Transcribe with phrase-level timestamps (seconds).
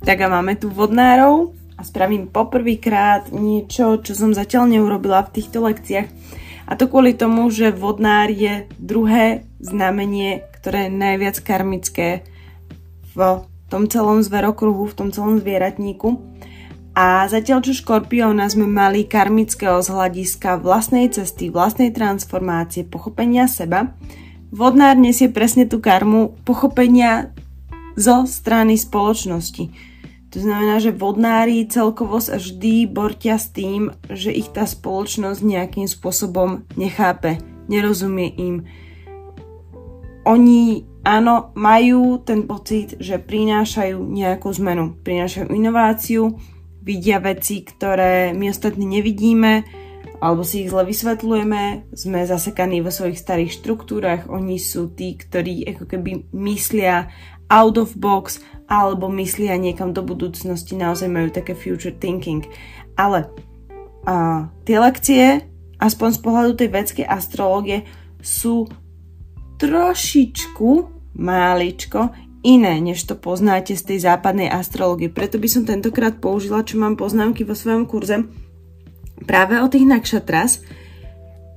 [0.00, 5.60] Tak a máme tu vodnárov a spravím poprvýkrát niečo, čo som zatiaľ neurobila v týchto
[5.60, 6.08] lekciách.
[6.64, 12.24] A to kvôli tomu, že vodnár je druhé znamenie, ktoré je najviac karmické
[13.12, 16.16] v tom celom zverokruhu, v tom celom zvieratníku.
[16.96, 19.92] A zatiaľ čo škorpióna sme mali karmického z
[20.64, 23.92] vlastnej cesty, vlastnej transformácie, pochopenia seba,
[24.48, 27.36] vodnár nesie presne tú karmu pochopenia
[28.00, 29.89] zo strany spoločnosti.
[30.30, 35.90] To znamená, že vodnári celkovo sa vždy bortia s tým, že ich tá spoločnosť nejakým
[35.90, 38.62] spôsobom nechápe, nerozumie im.
[40.22, 46.38] Oni, áno, majú ten pocit, že prinášajú nejakú zmenu, prinášajú inováciu,
[46.78, 49.66] vidia veci, ktoré my ostatní nevidíme,
[50.20, 55.64] alebo si ich zle vysvetľujeme, sme zasekaní vo svojich starých štruktúrach, oni sú tí, ktorí
[55.74, 57.08] ako keby myslia
[57.50, 58.38] out of box
[58.70, 62.46] alebo myslia niekam do budúcnosti, naozaj majú také future thinking.
[62.94, 63.26] Ale
[64.06, 65.42] a, tie lekcie,
[65.82, 67.82] aspoň z pohľadu tej vedskej astrológie,
[68.22, 68.70] sú
[69.58, 70.70] trošičku,
[71.18, 75.12] máličko, iné, než to poznáte z tej západnej astrológie.
[75.12, 78.24] Preto by som tentokrát použila, čo mám poznámky vo svojom kurze,
[79.28, 80.64] práve o tých nakšatras,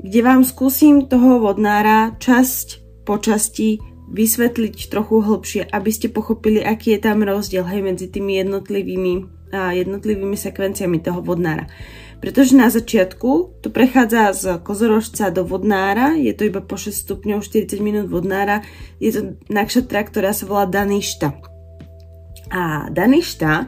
[0.03, 6.97] kde vám skúsim toho vodnára časť po časti vysvetliť trochu hlbšie, aby ste pochopili, aký
[6.97, 9.13] je tam rozdiel hej, medzi tými jednotlivými,
[9.55, 11.69] a, jednotlivými sekvenciami toho vodnára.
[12.23, 17.43] Pretože na začiatku to prechádza z kozorožca do vodnára, je to iba po 6 stupňov
[17.43, 18.63] 40 minút vodnára,
[19.03, 21.35] je to nakšatra, ktorá sa volá Daništa.
[22.47, 23.67] A Daništa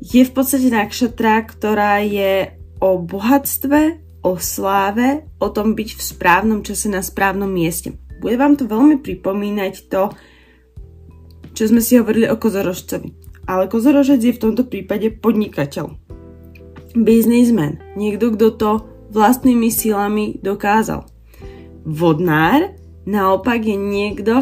[0.00, 6.60] je v podstate nakšatra, ktorá je o bohatstve, o sláve, o tom byť v správnom
[6.64, 8.00] čase na správnom mieste.
[8.20, 10.12] Bude vám to veľmi pripomínať to,
[11.56, 13.16] čo sme si hovorili o kozorožcovi.
[13.48, 15.96] Ale kozorožec je v tomto prípade podnikateľ.
[16.94, 17.80] Biznismen.
[17.96, 18.70] Niekto, kto to
[19.10, 21.08] vlastnými silami dokázal.
[21.82, 22.76] Vodnár
[23.08, 24.34] naopak je niekto,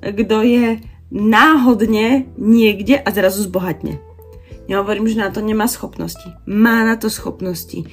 [0.00, 0.80] kto je
[1.12, 4.00] náhodne niekde a zrazu zbohatne.
[4.68, 6.28] Nehovorím, že na to nemá schopnosti.
[6.44, 7.88] Má na to schopnosti.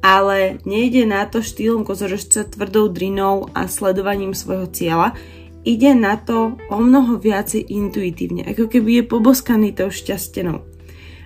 [0.00, 5.12] Ale nejde na to štýlom kozorožca tvrdou drinou a sledovaním svojho cieľa.
[5.60, 10.64] Ide na to o mnoho viacej intuitívne, ako keby je poboskaný tou šťastenou.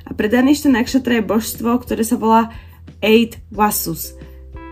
[0.04, 2.50] A pre Daništa Nakšatra je božstvo, ktoré sa volá
[2.98, 4.18] Eid Vasus.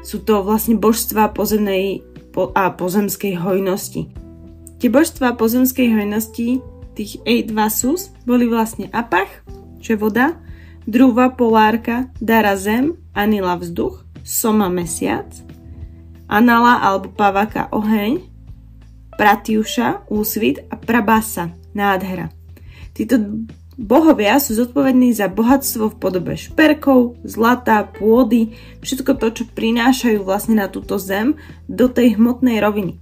[0.02, 2.02] Sú to vlastne božstva pozemnej
[2.34, 4.10] a pozemskej hojnosti.
[4.82, 6.58] Tie božstva pozemskej hojnosti,
[6.98, 9.30] tých Eid Vasus, boli vlastne Apach,
[9.78, 10.42] čo je voda,
[10.82, 15.30] Druva polárka, Dara zem, Anila vzduch, Soma mesiac,
[16.26, 18.18] Anala alebo Pavaka oheň,
[19.14, 22.34] Pratiuša úsvit a Prabasa nádhera.
[22.96, 23.20] Títo
[23.78, 30.58] bohovia sú zodpovední za bohatstvo v podobe šperkov, zlata, pôdy, všetko to, čo prinášajú vlastne
[30.58, 31.38] na túto zem
[31.70, 32.98] do tej hmotnej roviny.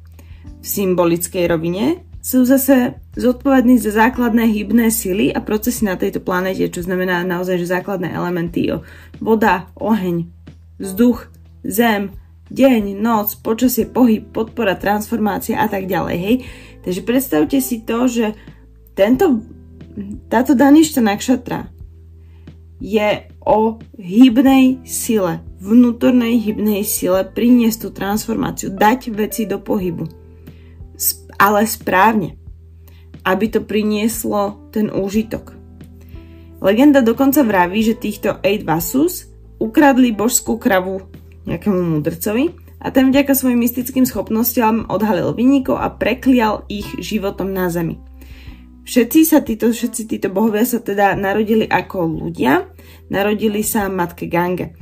[0.61, 6.69] V symbolickej rovine sú zase zodpovední za základné hybné sily a procesy na tejto planete,
[6.69, 8.85] čo znamená naozaj, že základné elementy o
[9.25, 10.29] voda, oheň,
[10.77, 11.33] vzduch,
[11.65, 12.13] zem,
[12.53, 16.37] deň, noc, počasie, pohyb, podpora, transformácia a tak ďalej, hej.
[16.85, 18.37] Takže predstavte si to, že
[18.93, 19.41] tento,
[20.29, 21.73] táto daništa nakšatra
[22.81, 30.20] je o hybnej sile, vnútornej hybnej sile priniesť tú transformáciu, dať veci do pohybu
[31.41, 32.37] ale správne,
[33.25, 35.57] aby to prinieslo ten úžitok.
[36.61, 41.09] Legenda dokonca vraví, že týchto Eid Vasus ukradli božskú kravu
[41.49, 47.73] nejakému múdrcovi a ten vďaka svojim mystickým schopnostiam odhalil vynikov a preklial ich životom na
[47.73, 47.97] zemi.
[48.85, 52.69] Všetci, sa títo, všetci títo bohovia sa teda narodili ako ľudia,
[53.13, 54.77] narodili sa matke Gange.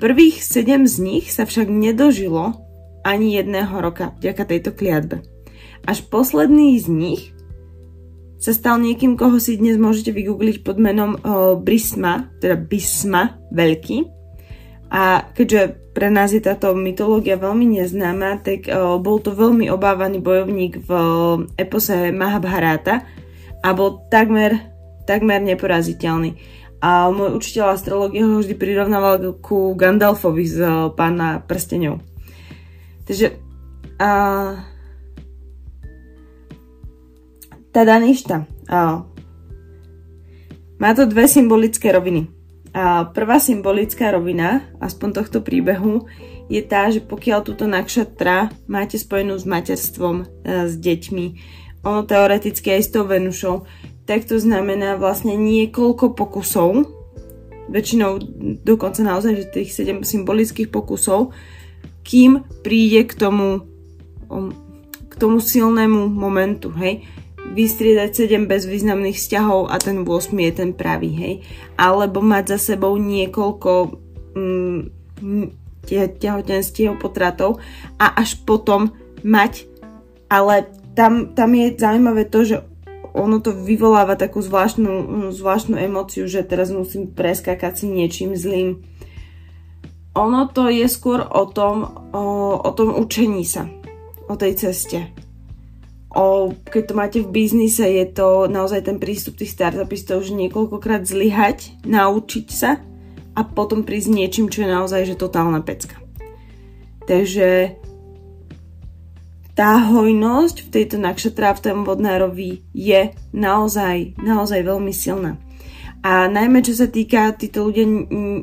[0.00, 2.56] Prvých sedem z nich sa však nedožilo
[3.04, 5.29] ani jedného roka vďaka tejto kliatbe.
[5.88, 7.22] Až posledný z nich
[8.40, 11.20] sa stal niekým, koho si dnes môžete vygoogliť pod menom
[11.60, 14.08] Brisma, teda Bisma veľký.
[14.90, 18.66] A keďže pre nás je táto mytológia veľmi neznáma, tak
[19.04, 20.90] bol to veľmi obávaný bojovník v
[21.60, 23.04] epose Mahabharata
[23.60, 24.72] a bol takmer,
[25.04, 26.40] takmer neporaziteľný.
[26.80, 30.58] A môj učiteľ astrológie ho vždy prirovnával ku Gandalfovi z
[30.96, 32.00] pána prstenov.
[33.04, 33.36] Takže
[34.00, 34.10] a,
[37.70, 38.46] Teda ništa.
[40.80, 42.26] Má to dve symbolické roviny.
[43.14, 46.06] Prvá symbolická rovina, aspoň tohto príbehu,
[46.50, 51.26] je tá, že pokiaľ túto nakšatra máte spojenú s materstvom, e, s deťmi,
[51.86, 53.66] ono teoreticky aj s tou Venušou,
[54.06, 56.90] tak to znamená vlastne niekoľko pokusov,
[57.70, 58.18] väčšinou
[58.66, 61.30] dokonca naozaj, že tých 7 symbolických pokusov,
[62.02, 63.62] kým príde k tomu,
[65.06, 67.06] k tomu silnému momentu, hej.
[67.50, 71.34] Vystriedať 7 bezvýznamných vzťahov a ten 8 je ten pravý, hej.
[71.74, 73.70] Alebo mať za sebou niekoľko
[74.38, 74.80] mm,
[76.20, 77.58] tehotenstiev, potratov
[77.98, 78.94] a až potom
[79.26, 79.66] mať,
[80.30, 82.56] ale tam, tam je zaujímavé to, že
[83.10, 88.86] ono to vyvoláva takú zvláštnu, zvláštnu emociu, že teraz musím preskákať si niečím zlým.
[90.14, 93.66] Ono to je skôr o tom, o, o tom učení sa,
[94.26, 95.10] o tej ceste.
[96.10, 101.06] O, keď to máte v biznise, je to naozaj ten prístup tých startupistov, že niekoľkokrát
[101.06, 102.82] zlyhať, naučiť sa
[103.38, 105.94] a potom prísť niečím, čo je naozaj že totálna pecka.
[107.06, 107.78] Takže
[109.54, 115.38] tá hojnosť v tejto nakšatra v tom vodnárovi je naozaj, naozaj veľmi silná.
[116.00, 117.84] A najmä čo sa týka, títo ľudia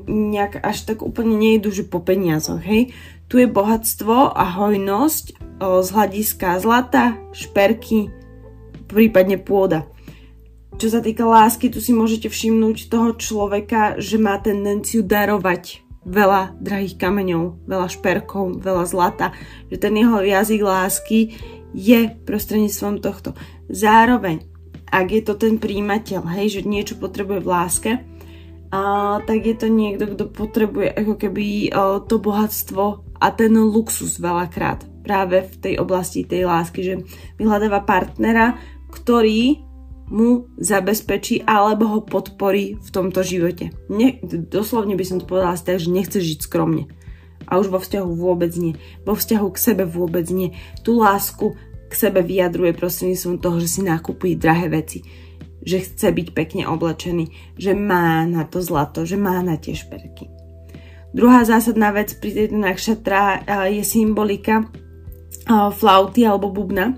[0.05, 2.93] nejak až tak úplne nejdu, že po peniazoch, hej.
[3.27, 5.25] Tu je bohatstvo a hojnosť
[5.59, 8.07] z hľadiska zlata, šperky,
[8.87, 9.83] prípadne pôda.
[10.79, 16.55] Čo sa týka lásky, tu si môžete všimnúť toho človeka, že má tendenciu darovať veľa
[16.63, 19.35] drahých kameňov, veľa šperkov, veľa zlata,
[19.67, 21.35] že ten jeho jazyk lásky
[21.75, 23.35] je prostredníctvom tohto.
[23.67, 24.47] Zároveň,
[24.87, 27.91] ak je to ten príjimateľ, hej, že niečo potrebuje v láske,
[28.71, 32.83] a, tak je to niekto, kto potrebuje ako keby o, to bohatstvo
[33.17, 36.93] a ten luxus veľakrát práve v tej oblasti tej lásky, že
[37.39, 38.59] vyhľadáva partnera,
[38.91, 39.63] ktorý
[40.07, 43.71] mu zabezpečí alebo ho podporí v tomto živote.
[43.91, 46.87] Ne, doslovne by som to povedala tak, že nechce žiť skromne.
[47.47, 48.75] A už vo vzťahu vôbec nie.
[49.07, 50.55] Vo vzťahu k sebe vôbec nie.
[50.83, 51.55] Tú lásku
[51.87, 55.07] k sebe vyjadruje prostredníctvom toho, že si nakupuje drahé veci.
[55.67, 57.59] Že chce byť pekne oblečený.
[57.59, 59.03] Že má na to zlato.
[59.03, 60.31] Že má na tie šperky.
[61.11, 64.63] Druhá zásadná vec pri tejto nakšatra je symbolika
[65.75, 66.95] flauty alebo bubna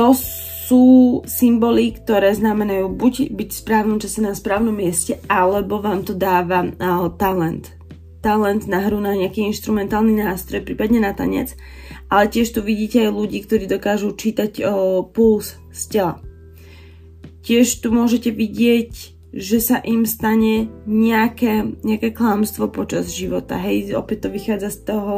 [0.00, 6.06] to sú symboly, ktoré znamenajú buď byť v správnom čase na správnom mieste, alebo vám
[6.06, 7.74] to dáva uh, talent.
[8.20, 11.56] Talent na hru na nejaký instrumentálny nástroj, prípadne na tanec.
[12.12, 16.14] Ale tiež tu vidíte aj ľudí, ktorí dokážu čítať uh, puls z tela.
[17.40, 18.92] Tiež tu môžete vidieť,
[19.32, 23.56] že sa im stane nejaké, nejaké klamstvo počas života.
[23.56, 25.14] Hej, opäť to vychádza z toho,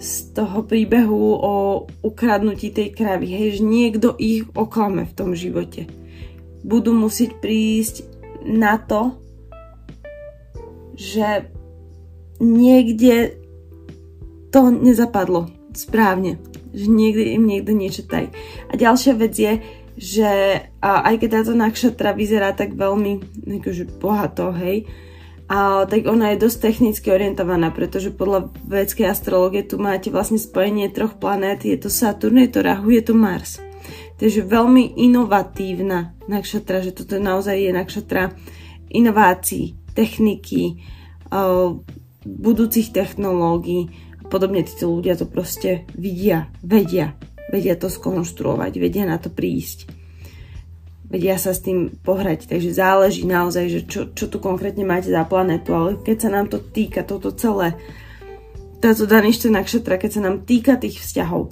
[0.00, 1.54] z toho príbehu o
[2.02, 5.86] ukradnutí tej kravy, hej, že niekto ich oklame v tom živote.
[6.64, 8.08] Budú musieť prísť
[8.42, 9.14] na to,
[10.98, 11.52] že
[12.40, 13.38] niekde
[14.48, 16.40] to nezapadlo správne,
[16.72, 18.32] že niekde im niekto niečo taj.
[18.70, 19.52] A ďalšia vec je,
[19.98, 20.30] že
[20.80, 24.86] aj keď táto nakšatra vyzerá tak veľmi akože bohato, hej,
[25.48, 30.92] a, tak ona je dosť technicky orientovaná, pretože podľa vedskej astrologie tu máte vlastne spojenie
[30.92, 33.56] troch planét, je to Saturn, je to Rahu, je to Mars.
[34.20, 38.22] Takže veľmi inovatívna nakšatra, že toto naozaj je nakšatra
[38.92, 40.84] inovácií, techniky,
[42.28, 43.88] budúcich technológií
[44.20, 47.16] a podobne títo ľudia to proste vidia, vedia,
[47.48, 49.98] vedia to skonštruovať, vedia na to prísť
[51.08, 52.46] vedia sa s tým pohrať.
[52.46, 56.46] Takže záleží naozaj, že čo, čo tu konkrétne máte za planetu, ale keď sa nám
[56.52, 57.74] to týka, toto celé,
[58.78, 61.50] táto danište nakšetra, keď sa nám týka tých vzťahov,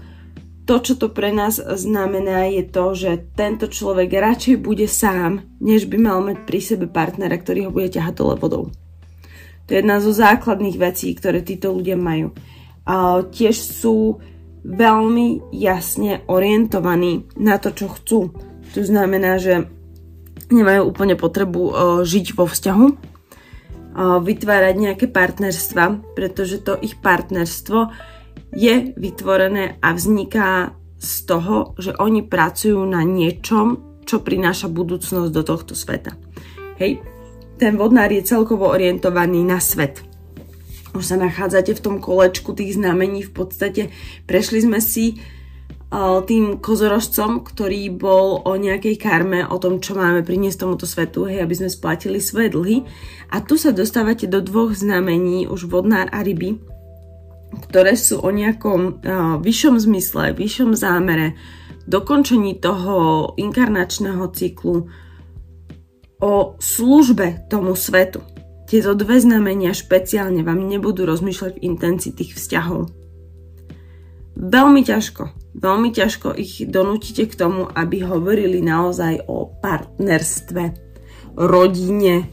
[0.66, 5.86] to, čo to pre nás znamená, je to, že tento človek radšej bude sám, než
[5.86, 8.74] by mal mať pri sebe partnera, ktorý ho bude ťahať dole vodou.
[9.66, 12.30] To je jedna zo základných vecí, ktoré títo ľudia majú.
[12.86, 14.22] A tiež sú
[14.62, 18.20] veľmi jasne orientovaní na to, čo chcú.
[18.74, 19.66] To znamená, že
[20.50, 21.72] nemajú úplne potrebu uh,
[22.06, 27.90] žiť vo vzťahu, uh, vytvárať nejaké partnerstva, pretože to ich partnerstvo
[28.54, 35.42] je vytvorené a vzniká z toho, že oni pracujú na niečom, čo prináša budúcnosť do
[35.42, 36.14] tohto sveta.
[36.78, 37.02] Hej,
[37.56, 40.04] ten vodnár je celkovo orientovaný na svet.
[40.96, 43.82] Už sa nachádzate v tom kolečku tých znamení, v podstate
[44.24, 45.20] prešli sme si
[46.26, 51.46] tým kozorožcom, ktorý bol o nejakej karme, o tom, čo máme priniesť tomuto svetu, hej,
[51.46, 52.82] aby sme splatili svoje dlhy.
[53.30, 56.58] A tu sa dostávate do dvoch znamení, už vodnár a ryby,
[57.70, 61.38] ktoré sú o nejakom uh, vyššom zmysle, vyššom zámere,
[61.86, 64.90] dokončení toho inkarnačného cyklu,
[66.22, 68.24] o službe tomu svetu.
[68.66, 72.90] Tieto dve znamenia špeciálne vám nebudú rozmýšľať v intencii tých vzťahov.
[74.36, 80.62] Veľmi ťažko veľmi ťažko ich donútite k tomu, aby hovorili naozaj o partnerstve,
[81.36, 82.28] rodine.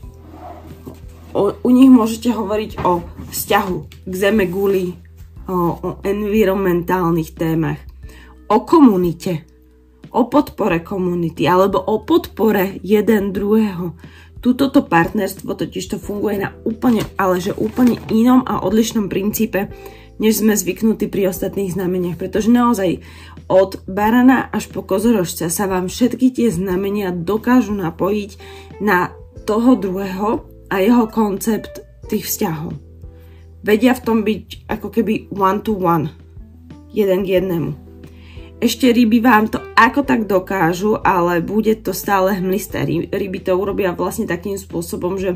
[1.34, 4.94] O, u nich môžete hovoriť o vzťahu k zeme guli,
[5.50, 7.82] o, o environmentálnych témach,
[8.52, 9.48] o komunite,
[10.14, 13.98] o podpore komunity alebo o podpore jeden druhého.
[14.44, 19.72] Tuto to partnerstvo totiž to funguje na úplne, ale že úplne inom a odlišnom princípe,
[20.20, 23.02] než sme zvyknutí pri ostatných znameniach, pretože naozaj
[23.48, 28.38] od barana až po kozorožca sa vám všetky tie znamenia dokážu napojiť
[28.84, 29.16] na
[29.48, 32.76] toho druhého a jeho koncept tých vzťahov.
[33.64, 36.12] Vedia v tom byť ako keby one to one,
[36.92, 37.93] jeden k jednému.
[38.64, 42.88] Ešte ryby vám to ako tak dokážu, ale bude to stále hmlisté.
[43.12, 45.36] Ryby to urobia vlastne takým spôsobom, že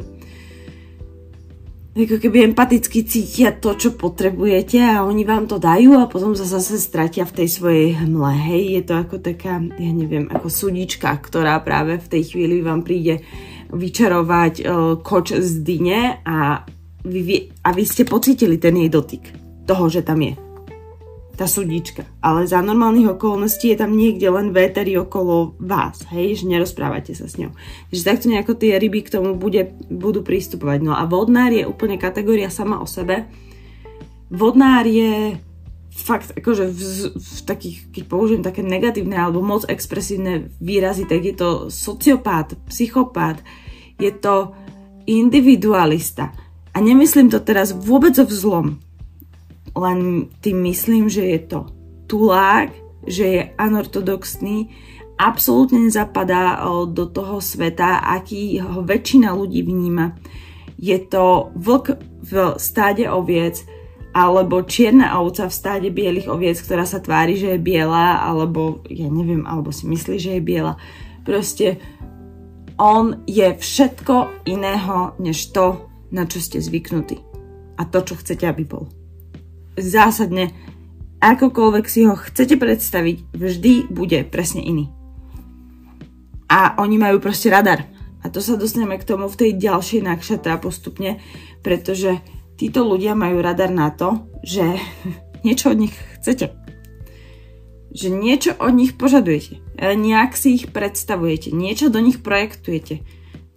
[1.91, 6.48] ako keby empaticky cítia to, čo potrebujete a oni vám to dajú a potom sa
[6.48, 8.31] zase stratia v tej svojej hmle.
[8.31, 12.88] Hej, je to ako taká, ja neviem, ako sudička, ktorá práve v tej chvíli vám
[12.88, 13.27] príde
[13.75, 14.67] vyčarovať uh,
[15.03, 16.63] koč z dyne a
[17.03, 19.36] vy, a vy ste pocítili ten jej dotyk
[19.67, 20.46] toho, že tam je
[21.38, 22.10] tá súdička.
[22.17, 27.29] Ale za normálnych okolností je tam niekde len vétery okolo vás, hej, že nerozprávate sa
[27.29, 27.53] s ňou.
[27.94, 30.82] Takže takto nejako tie ryby k tomu bude, budú prístupovať.
[30.82, 33.29] No a vodnár je úplne kategória sama o sebe.
[34.34, 35.38] Vodnár je
[35.94, 36.82] fakt akože v,
[37.13, 43.41] v takých, keď použijem také negatívne alebo moc expresívne výrazy, tak je to sociopát, psychopát,
[44.01, 44.58] je to
[45.06, 46.34] individualista.
[46.74, 48.77] A nemyslím to teraz vôbec o vzlom
[49.77, 51.60] len tým myslím, že je to
[52.10, 52.74] tulák,
[53.05, 54.74] že je anortodoxný,
[55.17, 60.17] absolútne nezapadá do toho sveta, aký ho väčšina ľudí vníma.
[60.77, 63.65] Je to vlk v stáde oviec,
[64.17, 69.10] alebo čierna ovca v stáde bielých oviec, ktorá sa tvári, že je biela, alebo ja
[69.10, 70.74] neviem, alebo si myslí, že je biela.
[71.22, 71.77] Proste
[72.77, 77.17] on je všetko iného, než to, na čo ste zvyknutí.
[77.77, 78.89] A to, čo chcete, aby bol
[79.77, 80.51] zásadne,
[81.22, 84.86] akokoľvek si ho chcete predstaviť, vždy bude presne iný.
[86.50, 87.86] A oni majú proste radar.
[88.25, 91.22] A to sa dostaneme k tomu v tej ďalšej nakšatra postupne,
[91.62, 92.17] pretože
[92.57, 94.65] títo ľudia majú radar na to, že
[95.46, 96.51] niečo od nich chcete.
[97.93, 99.63] Že niečo od nich požadujete.
[99.77, 101.53] Nejak si ich predstavujete.
[101.53, 103.05] Niečo do nich projektujete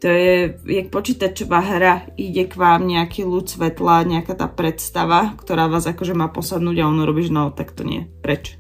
[0.01, 5.69] to je, jak počítačová hra, ide k vám nejaký ľud svetla, nejaká tá predstava, ktorá
[5.69, 8.57] vás akože má posadnúť a ono robíš, no tak to nie, preč.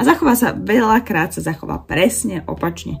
[0.00, 2.96] A zachová sa, veľakrát sa zachová presne opačne.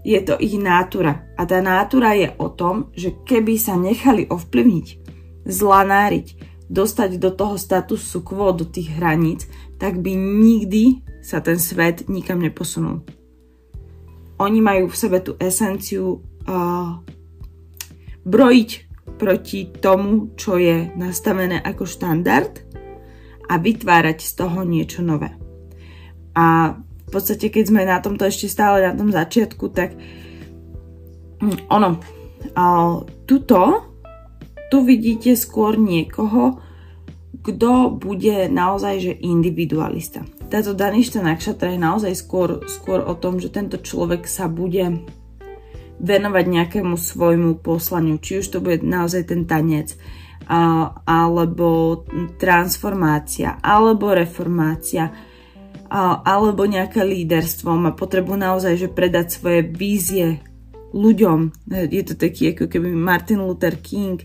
[0.00, 1.28] Je to ich nátura.
[1.36, 4.86] A tá nátura je o tom, že keby sa nechali ovplyvniť,
[5.44, 6.26] zlanáriť,
[6.72, 9.44] dostať do toho statusu quo, do tých hraníc,
[9.76, 13.04] tak by nikdy sa ten svet nikam neposunul.
[14.40, 16.24] Oni majú v sebe tú esenciu
[18.24, 18.70] brojiť
[19.14, 22.64] proti tomu, čo je nastavené ako štandard
[23.48, 25.32] a vytvárať z toho niečo nové.
[26.34, 29.94] A v podstate, keď sme na tomto ešte stále na tom začiatku, tak
[31.38, 32.00] hm, ono,
[33.28, 33.62] tuto,
[34.72, 36.58] tu vidíte skôr niekoho,
[37.44, 40.24] kto bude naozaj že individualista.
[40.48, 45.04] Táto Daništa Nakšatra je naozaj skôr, skôr o tom, že tento človek sa bude
[46.00, 49.94] venovať nejakému svojmu poslaniu, či už to bude naozaj ten tanec,
[50.48, 52.02] alebo
[52.36, 55.08] transformácia, alebo reformácia,
[56.24, 57.72] alebo nejaké líderstvo.
[57.78, 60.42] Má potrebu naozaj, že predať svoje vízie
[60.92, 61.70] ľuďom.
[61.88, 64.20] Je to taký ako keby Martin Luther King.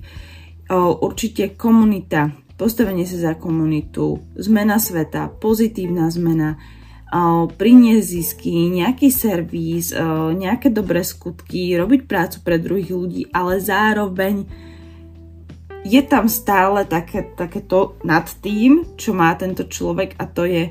[1.01, 6.59] Určite komunita, postavenie sa za komunitu, zmena sveta, pozitívna zmena,
[7.57, 9.89] priniesť zisky, nejaký servis,
[10.35, 14.45] nejaké dobré skutky, robiť prácu pre druhých ľudí, ale zároveň
[15.81, 20.69] je tam stále také, také to nad tým, čo má tento človek a to je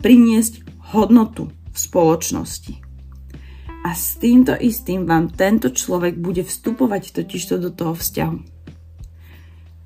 [0.00, 0.64] priniesť
[0.96, 2.74] hodnotu v spoločnosti.
[3.84, 8.38] A s týmto istým vám tento človek bude vstupovať totižto do toho vzťahu.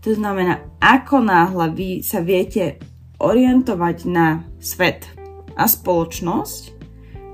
[0.04, 2.83] To znamená, ako náhle vy sa viete
[3.23, 5.09] orientovať na svet,
[5.54, 6.62] a spoločnosť,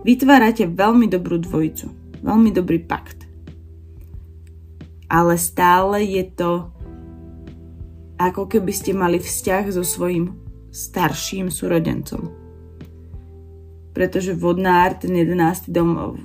[0.04, 3.28] vytvárate veľmi dobrú dvojicu, veľmi dobrý pakt.
[5.10, 6.70] Ale stále je to
[8.20, 10.36] ako keby ste mali vzťah so svojím
[10.70, 12.30] starším súrodencom.
[13.90, 15.72] Pretože vodnár, ten 11.
[15.72, 16.20] dom,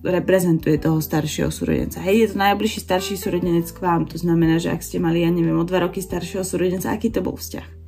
[0.00, 2.00] reprezentuje toho staršieho súrodenca.
[2.00, 4.08] Hej, je to najbližší starší súrodenec k vám.
[4.08, 7.20] To znamená, že ak ste mali, ja neviem, o dva roky staršieho súrodenca, aký to
[7.20, 7.79] bol vzťah?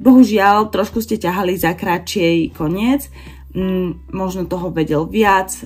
[0.00, 3.08] Bohužiaľ, trošku ste ťahali za kratšej koniec,
[3.56, 5.56] mm, možno toho vedel viac,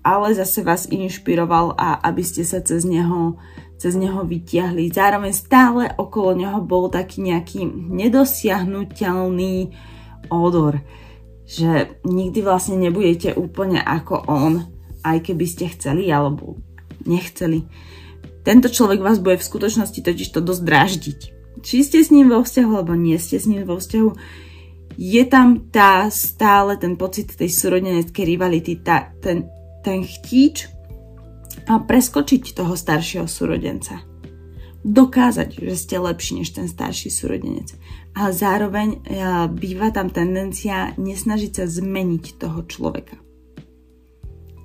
[0.00, 3.36] ale zase vás inšpiroval a aby ste sa cez neho,
[3.76, 4.88] cez neho vytiahli.
[4.88, 9.76] Zároveň stále okolo neho bol taký nejaký nedosiahnutelný
[10.32, 10.80] odor,
[11.44, 14.64] že nikdy vlastne nebudete úplne ako on,
[15.04, 16.56] aj keby ste chceli alebo
[17.04, 17.68] nechceli.
[18.40, 21.39] Tento človek vás bude v skutočnosti totiž to dosť dráždiť.
[21.60, 24.10] Či ste s ním vo vzťahu, alebo nie ste s ním vo vzťahu,
[25.00, 29.48] je tam tá stále ten pocit tej súrodeneckej rivality, tá, ten,
[29.80, 30.68] ten chtíč
[31.68, 34.02] a preskočiť toho staršieho súrodenca.
[34.80, 37.76] Dokázať, že ste lepší než ten starší súrodenec.
[38.16, 38.98] Ale zároveň e,
[39.52, 43.20] býva tam tendencia nesnažiť sa zmeniť toho človeka.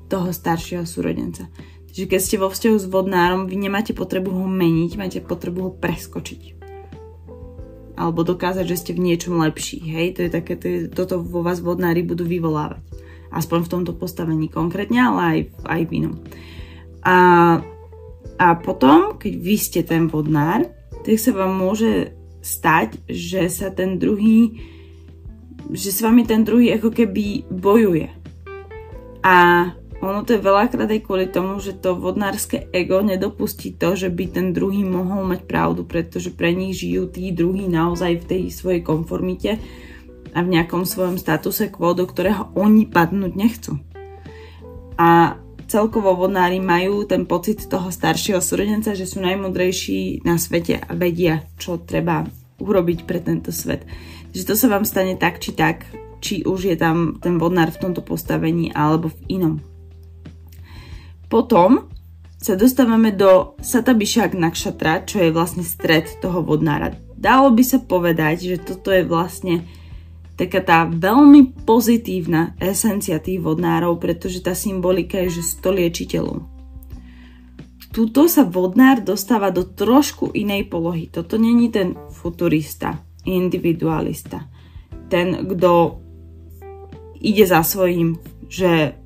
[0.08, 1.52] Toho staršieho súrodenca
[1.96, 5.72] že keď ste vo vzťahu s vodnárom, vy nemáte potrebu ho meniť, máte potrebu ho
[5.72, 6.65] preskočiť.
[7.96, 9.80] Alebo dokázať, že ste v niečom lepší.
[9.80, 12.84] Hej, to je také, to je, toto vo vás vodnári budú vyvolávať.
[13.32, 16.16] Aspoň v tomto postavení konkrétne, ale aj, aj v inom.
[17.04, 17.18] A,
[18.36, 20.68] a potom, keď vy ste ten vodnár,
[21.04, 24.60] tak sa vám môže stať, že sa ten druhý,
[25.74, 28.12] že s vami ten druhý ako keby bojuje.
[29.26, 29.70] A
[30.04, 34.28] ono to je veľakrát aj kvôli tomu, že to vodnárske ego nedopustí to, že by
[34.28, 38.82] ten druhý mohol mať pravdu, pretože pre nich žijú tí druhí naozaj v tej svojej
[38.84, 39.58] konformite
[40.36, 43.80] a v nejakom svojom statuse quo, do ktorého oni padnúť nechcú.
[45.00, 45.40] A
[45.72, 51.48] celkovo vodnári majú ten pocit toho staršieho súrodenca, že sú najmudrejší na svete a vedia,
[51.56, 52.28] čo treba
[52.60, 53.88] urobiť pre tento svet.
[54.36, 55.88] Že to sa vám stane tak či tak,
[56.20, 59.75] či už je tam ten vodnár v tomto postavení alebo v inom.
[61.28, 61.90] Potom
[62.38, 66.94] sa dostávame do Satabishak Nakshatra, čo je vlastne stred toho vodnára.
[67.18, 69.66] Dalo by sa povedať, že toto je vlastne
[70.36, 76.38] taká tá veľmi pozitívna esencia tých vodnárov, pretože tá symbolika je, že 100 liečiteľov.
[77.96, 81.08] Tuto sa vodnár dostáva do trošku inej polohy.
[81.08, 84.52] Toto není ten futurista, individualista.
[85.08, 86.04] Ten, kto
[87.24, 88.20] ide za svojím,
[88.52, 89.00] že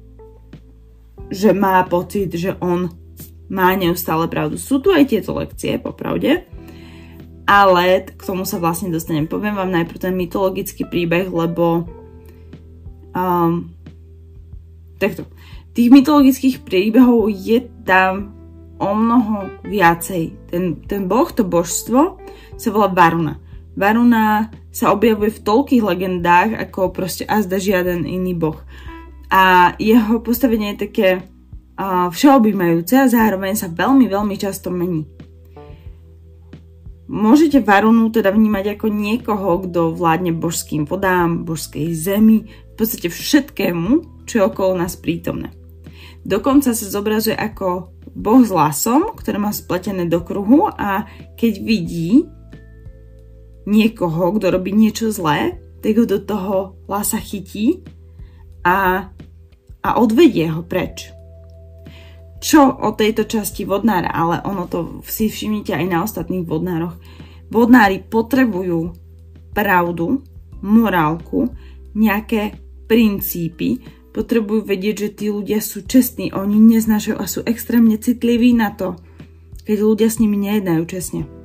[1.27, 2.89] že má pocit, že on
[3.49, 4.55] má neustále pravdu.
[4.55, 6.45] Sú tu aj tieto lekcie, popravde,
[7.49, 9.25] ale k tomu sa vlastne dostanem.
[9.25, 11.89] Poviem vám najprv ten mytologický príbeh, lebo
[13.12, 13.73] um,
[15.01, 15.25] takto.
[15.73, 18.38] Tých mytologických príbehov je tam
[18.77, 20.49] o mnoho viacej.
[20.49, 22.21] Ten, ten boh, to božstvo
[22.55, 23.41] sa volá Varuna.
[23.73, 28.62] Varuna sa objavuje v toľkých legendách, ako proste azda žiaden iný boh
[29.29, 35.05] a jeho postavenie je také uh, všeobjímajúce a zároveň sa veľmi, veľmi často mení.
[37.09, 44.25] Môžete Varunu teda vnímať ako niekoho, kto vládne božským vodám, božskej zemi, v podstate všetkému,
[44.29, 45.49] čo je okolo nás prítomné.
[46.21, 52.29] Dokonca sa zobrazuje ako boh s lasom, ktoré má spletené do kruhu a keď vidí
[53.65, 57.81] niekoho, kto robí niečo zlé, tak ho do toho lasa chytí
[58.63, 59.10] a
[59.84, 61.12] a odvedie ho preč.
[62.39, 66.95] Čo o tejto časti vodnára, ale ono to si všimnite aj na ostatných vodnároch.
[67.52, 68.95] Vodnári potrebujú
[69.52, 70.24] pravdu,
[70.63, 71.52] morálku,
[71.95, 72.56] nejaké
[72.88, 73.84] princípy,
[74.15, 78.95] potrebujú vedieť, že tí ľudia sú čestní, oni neznášajú a sú extrémne citliví na to,
[79.67, 81.38] keď ľudia s nimi nejednajú čestne.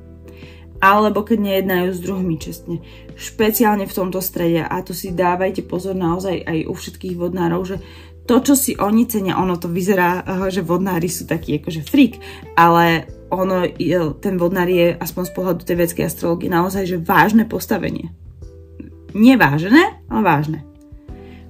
[0.83, 2.83] Alebo keď nejednajú s druhými čestne.
[3.15, 7.77] Špeciálne v tomto strede, a to si dávajte pozor naozaj aj u všetkých vodnárov, že
[8.25, 12.17] to, čo si oni cenia, ono to vyzerá, eh, že vodnári sú takí akože freak,
[12.57, 13.69] ale ono,
[14.17, 18.13] ten vodnár je aspoň z pohľadu tej vedskej astrologie naozaj, že vážne postavenie.
[19.15, 20.59] Nevážne, ale vážne.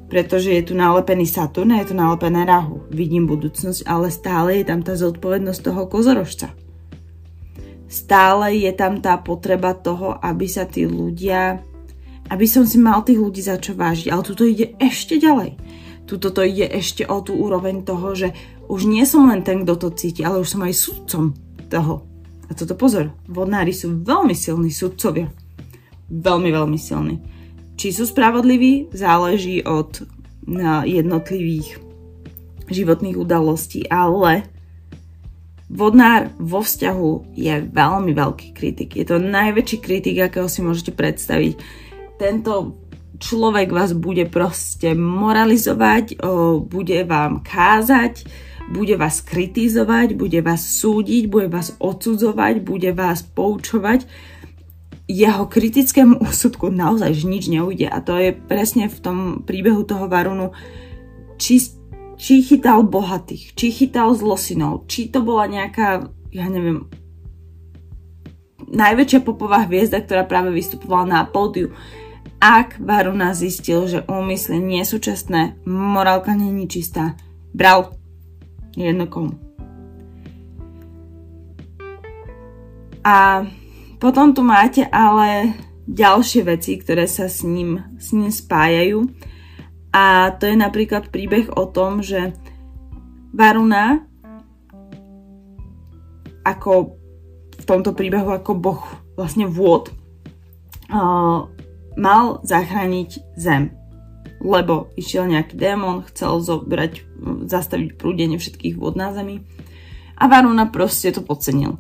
[0.06, 2.86] Pretože je tu nalepený Saturn a je tu nalepené Rahu.
[2.94, 6.54] Vidím budúcnosť, ale stále je tam tá zodpovednosť toho kozorožca.
[7.96, 11.64] Stále je tam tá potreba toho, aby sa tí ľudia,
[12.28, 14.12] aby som si mal tých ľudí za čo vážiť.
[14.12, 15.56] Ale tuto ide ešte ďalej
[16.06, 18.30] Tuto to ide ešte o tú úroveň toho, že
[18.70, 21.34] už nie som len ten, kto to cíti, ale už som aj sudcom
[21.66, 22.06] toho.
[22.46, 25.34] A toto pozor, vodnári sú veľmi silní sudcovia.
[26.06, 27.18] Veľmi, veľmi silní.
[27.74, 30.06] Či sú spravodliví, záleží od
[30.86, 31.82] jednotlivých
[32.70, 34.46] životných udalostí, ale
[35.70, 38.96] vodnár vo vzťahu je veľmi veľký kritik.
[38.96, 41.58] Je to najväčší kritik, akého si môžete predstaviť.
[42.22, 42.80] Tento
[43.18, 46.22] človek vás bude proste moralizovať,
[46.68, 48.28] bude vám kázať,
[48.70, 54.10] bude vás kritizovať, bude vás súdiť, bude vás odsudzovať, bude vás poučovať
[55.06, 57.90] jeho kritickému úsudku naozaj nič neujde.
[57.90, 60.52] A to je presne v tom príbehu toho Varunu,
[61.38, 61.62] či,
[62.16, 66.88] či chytal bohatých, či chytal zlosinov, či to bola nejaká, ja neviem,
[68.66, 71.72] najväčšia popová hviezda, ktorá práve vystupovala na pódiu.
[72.42, 77.16] Ak Varuna zistil, že úmysly nie sú čestné, morálka je čistá,
[77.56, 77.96] bral
[78.76, 79.08] jedno.
[83.06, 83.46] A
[84.02, 85.54] potom tu máte ale
[85.86, 89.06] ďalšie veci, ktoré sa s ním, s ním spájajú.
[89.96, 92.36] A to je napríklad príbeh o tom, že
[93.32, 94.04] Varuna
[96.44, 97.00] ako
[97.56, 98.84] v tomto príbehu ako boh
[99.16, 99.96] vlastne vôd
[100.92, 101.48] uh,
[101.96, 103.72] mal zachrániť zem.
[104.44, 107.08] Lebo išiel nejaký démon, chcel zobrať,
[107.48, 109.48] zastaviť prúdenie všetkých vôd na zemi
[110.20, 111.80] a Varuna proste to podcenil.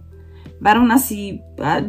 [0.55, 1.83] Barona si, a,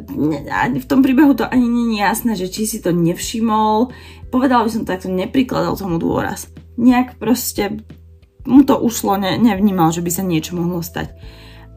[0.51, 3.95] a v tom príbehu to ani nie je jasné, že či si to nevšimol,
[4.31, 6.51] povedala by som to takto, neprikladal tomu dôraz.
[6.77, 7.81] Nejak proste
[8.47, 11.13] mu to ušlo, ne, nevnímal, že by sa niečo mohlo stať.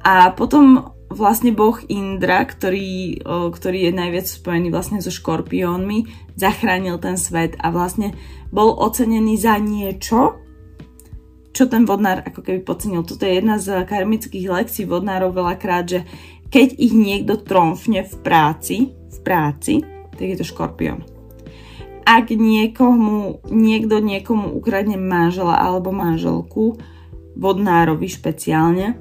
[0.06, 6.06] A potom vlastne boh Indra, ktorý, ktorý je najviac spojený vlastne so škorpiónmi,
[6.38, 8.14] zachránil ten svet a vlastne
[8.54, 10.38] bol ocenený za niečo,
[11.50, 13.02] čo ten vodnár ako keby podcenil.
[13.02, 16.00] Toto je jedna z karmických lekcií vodnárov veľakrát, že
[16.54, 19.82] keď ich niekto tromfne v práci, v práci,
[20.14, 21.09] tak je to škorpión.
[22.06, 26.80] Ak niekomu, niekto niekomu ukradne manžela alebo manželku,
[27.40, 29.00] vodnárovi špeciálne,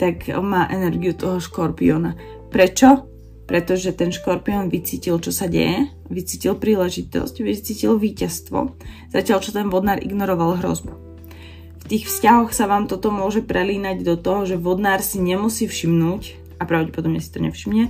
[0.00, 2.18] tak má energiu toho škorpióna.
[2.50, 3.06] Prečo?
[3.48, 8.76] Pretože ten škorpión vycítil, čo sa deje, vycítil príležitosť, vycítil víťazstvo,
[9.08, 10.92] zatiaľ čo ten vodnár ignoroval hrozbu.
[11.80, 16.36] V tých vzťahoch sa vám toto môže prelínať do toho, že vodnár si nemusí všimnúť,
[16.58, 17.88] a pravdepodobne si to nevšimne,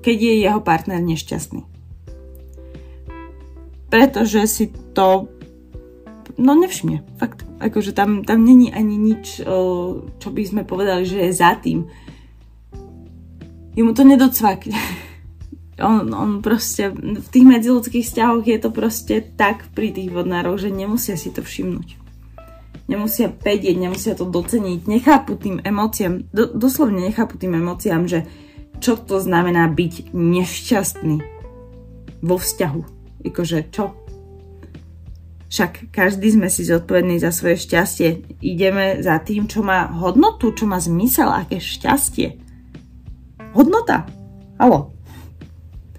[0.00, 1.73] keď je jeho partner nešťastný.
[3.94, 5.30] Pretože si to
[6.34, 7.46] no nevšimne, fakt.
[7.62, 9.46] Akože tam, tam není ani nič,
[10.18, 11.86] čo by sme povedali, že je za tým.
[13.78, 14.74] Jemu to nedocvakne.
[15.74, 20.70] On, on proste, v tých medziludských vzťahoch je to proste tak pri tých vodnároch, že
[20.70, 21.98] nemusia si to všimnúť
[22.84, 28.28] nemusia vedieť, nemusia to doceniť, nechápu tým emóciám, do, doslovne nechápu tým emóciám, že
[28.80, 31.16] čo to znamená byť nešťastný
[32.20, 33.03] vo vzťahu.
[33.24, 33.96] Ikože čo?
[35.48, 38.38] Však každý sme si zodpovední za svoje šťastie.
[38.42, 42.36] Ideme za tým, čo má hodnotu, čo má zmysel, aké šťastie.
[43.54, 44.04] Hodnota.
[44.58, 44.90] Halo.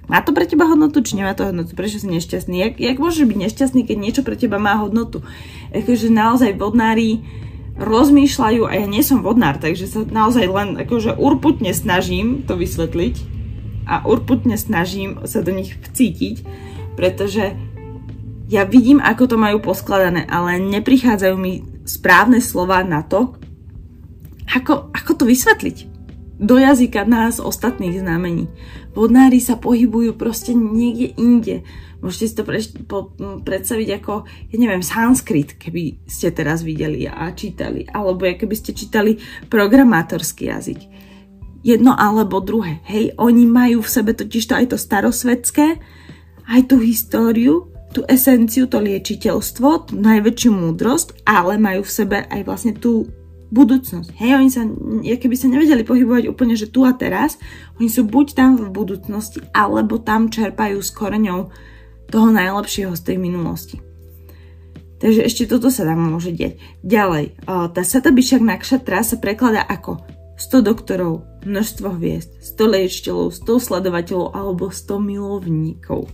[0.05, 1.73] Má to pre teba hodnotu, či nemá to hodnotu?
[1.73, 2.55] Prečo si nešťastný?
[2.61, 5.25] Jak, jak môžeš byť nešťastný, keď niečo pre teba má hodnotu?
[5.73, 7.25] Akože naozaj vodnári
[7.79, 13.15] rozmýšľajú, a ja nie som vodnár, takže sa naozaj len akože urputne snažím to vysvetliť
[13.87, 16.35] a urputne snažím sa do nich vcítiť,
[16.95, 17.55] pretože
[18.49, 23.35] ja vidím, ako to majú poskladané, ale neprichádzajú mi správne slova na to,
[24.49, 25.95] ako, ako to vysvetliť
[26.35, 28.51] do jazyka nás ostatných znamení.
[28.91, 31.55] Vodnári sa pohybujú proste niekde inde.
[32.03, 37.31] Môžete si to pre, po, predstaviť ako, ja neviem, sanskrit, keby ste teraz videli a
[37.31, 37.87] čítali.
[37.87, 40.79] Alebo keby ste čítali programátorský jazyk.
[41.65, 42.83] Jedno alebo druhé.
[42.85, 45.79] Hej, oni majú v sebe totiž to aj to starosvedské,
[46.45, 52.41] aj tú históriu, tú esenciu, to liečiteľstvo, tú najväčšiu múdrosť, ale majú v sebe aj
[52.43, 53.07] vlastne tú
[53.55, 54.19] budúcnosť.
[54.19, 54.67] Hej, oni sa,
[55.05, 57.39] keby sa nevedeli pohybovať úplne, že tu a teraz,
[57.79, 61.53] oni sú buď tam v budúcnosti, alebo tam čerpajú s koreňou
[62.11, 63.79] toho najlepšieho z tej minulosti.
[64.99, 66.83] Takže ešte toto sa tam môže deť.
[66.83, 70.03] Ďalej, tá Satabišak Nakšatra sa prekladá ako
[70.35, 76.11] 100 doktorov, množstvo hviezd, 100 liečiteľov, 100 sledovateľov alebo 100 milovníkov.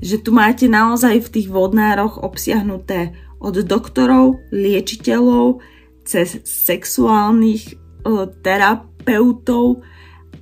[0.00, 5.60] Že tu máte naozaj v tých vodnároch obsiahnuté od doktorov, liečiteľov,
[6.06, 7.74] cez sexuálnych
[8.40, 9.82] terapeutov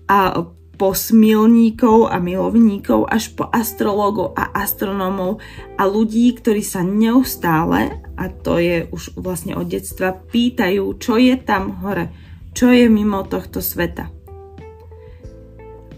[0.04, 5.38] a posmilníkov a milovníkov až po astrologov a astronómov
[5.78, 11.34] a ľudí, ktorí sa neustále, a to je už vlastne od detstva, pýtajú, čo je
[11.40, 12.10] tam hore,
[12.52, 14.10] čo je mimo tohto sveta.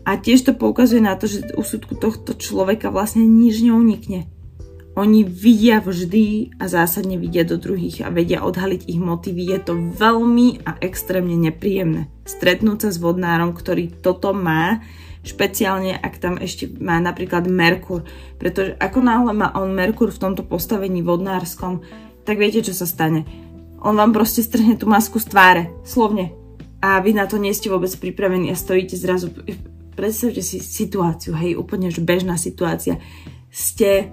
[0.06, 4.30] A tiež to poukazuje na to, že úsudku tohto človeka vlastne nič neunikne.
[4.96, 9.52] Oni vidia vždy a zásadne vidia do druhých a vedia odhaliť ich motívy.
[9.52, 12.08] Je to veľmi a extrémne nepríjemné.
[12.24, 14.80] Stretnúť sa s vodnárom, ktorý toto má,
[15.20, 18.08] špeciálne ak tam ešte má napríklad Merkur.
[18.40, 21.84] Pretože ako náhle má on Merkur v tomto postavení vodnárskom,
[22.24, 23.28] tak viete, čo sa stane.
[23.84, 26.32] On vám proste strhne tú masku z tváre, slovne.
[26.80, 29.28] A vy na to nie ste vôbec pripravení a stojíte zrazu
[29.96, 33.00] predstavte si situáciu, hej, úplne že bežná situácia.
[33.48, 34.12] Ste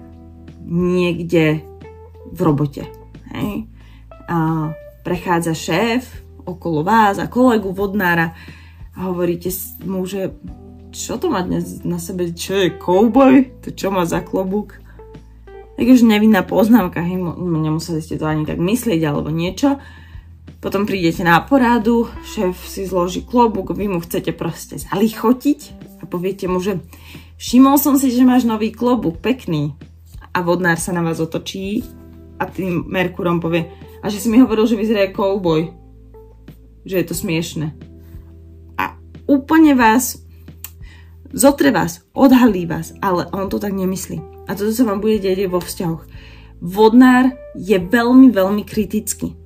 [0.64, 1.60] niekde
[2.32, 2.88] v robote,
[3.36, 3.68] hej.
[4.24, 4.72] A
[5.04, 8.32] prechádza šéf okolo vás a kolegu vodnára
[8.96, 9.52] a hovoríte
[9.84, 10.32] mu, že
[10.94, 14.78] čo to má dnes na sebe, čo je kouboj, to čo má za klobúk.
[15.74, 19.82] Tak už nevinná poznámka, hej, nemuseli ste to ani tak myslieť alebo niečo.
[20.64, 25.60] Potom prídete na poradu, šéf si zloží klobúk, vy mu chcete proste zalichotiť
[26.00, 26.80] a poviete mu, že
[27.36, 29.76] všimol som si, že máš nový klobúk, pekný.
[30.32, 31.84] A vodnár sa na vás otočí
[32.40, 33.68] a tým Merkurom povie,
[34.00, 35.68] a že si mi hovoril, že vyzerá kouboj.
[36.88, 37.76] Že je to smiešne.
[38.80, 38.96] A
[39.28, 40.24] úplne vás,
[41.28, 44.48] zotre vás, odhalí vás, ale on to tak nemyslí.
[44.48, 46.08] A toto sa vám bude deť vo vzťahoch.
[46.64, 49.43] Vodnár je veľmi, veľmi kritický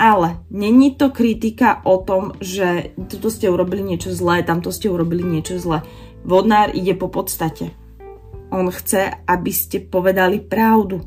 [0.00, 5.20] ale není to kritika o tom, že toto ste urobili niečo zlé, tamto ste urobili
[5.20, 5.84] niečo zlé.
[6.24, 7.76] Vodnár ide po podstate.
[8.48, 11.04] On chce, aby ste povedali pravdu.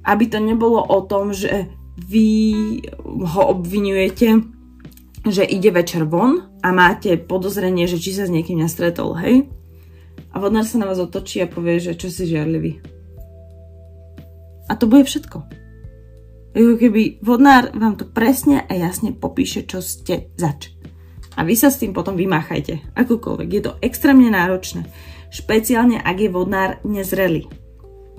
[0.00, 1.68] Aby to nebolo o tom, že
[2.00, 2.28] vy
[3.04, 4.40] ho obvinujete,
[5.28, 9.44] že ide večer von a máte podozrenie, že či sa s niekým nestretol, hej?
[10.32, 12.80] A vodnár sa na vás otočí a povie, že čo si žiarlivý.
[14.68, 15.63] A to bude všetko.
[16.54, 20.70] Ako keby vodnár vám to presne a jasne popíše, čo ste zač.
[21.34, 22.94] A vy sa s tým potom vymáchajte.
[22.94, 23.48] Akokoľvek.
[23.50, 24.86] Je to extrémne náročné.
[25.34, 27.50] Špeciálne, ak je vodnár nezrelý.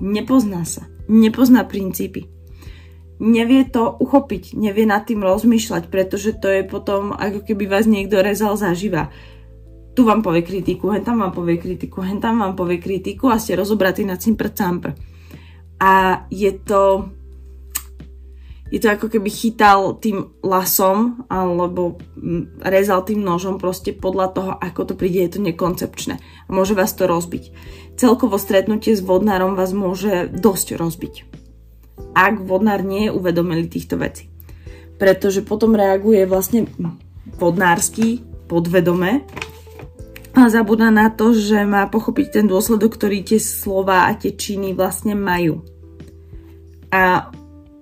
[0.04, 0.84] Nepozná sa.
[1.08, 2.28] Nepozná princípy.
[3.16, 4.52] Nevie to uchopiť.
[4.52, 9.08] Nevie nad tým rozmýšľať, pretože to je potom, ako keby vás niekto rezal zaživa.
[9.96, 13.40] Tu vám povie kritiku, hen tam vám povie kritiku, hen tam vám povie kritiku a
[13.40, 14.52] ste rozobratí na cimpr
[15.80, 15.92] A
[16.28, 17.08] je to
[18.66, 24.50] je to ako keby chytal tým lasom alebo mm, rezal tým nožom proste podľa toho,
[24.58, 26.18] ako to príde, je to nekoncepčné.
[26.50, 27.54] Môže vás to rozbiť.
[27.94, 31.14] Celkovo stretnutie s vodnárom vás môže dosť rozbiť.
[32.12, 34.26] Ak vodnár nie je uvedomelý týchto vecí.
[34.98, 36.66] Pretože potom reaguje vlastne
[37.38, 39.22] vodnársky podvedome
[40.36, 44.76] a zabúda na to, že má pochopiť ten dôsledok, ktorý tie slova a tie činy
[44.76, 45.64] vlastne majú.
[46.92, 47.32] A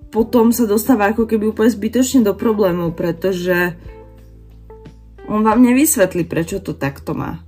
[0.09, 3.75] potom sa dostáva ako keby úplne zbytočne do problémov, pretože
[5.25, 7.41] on vám nevysvetlí, prečo to takto má.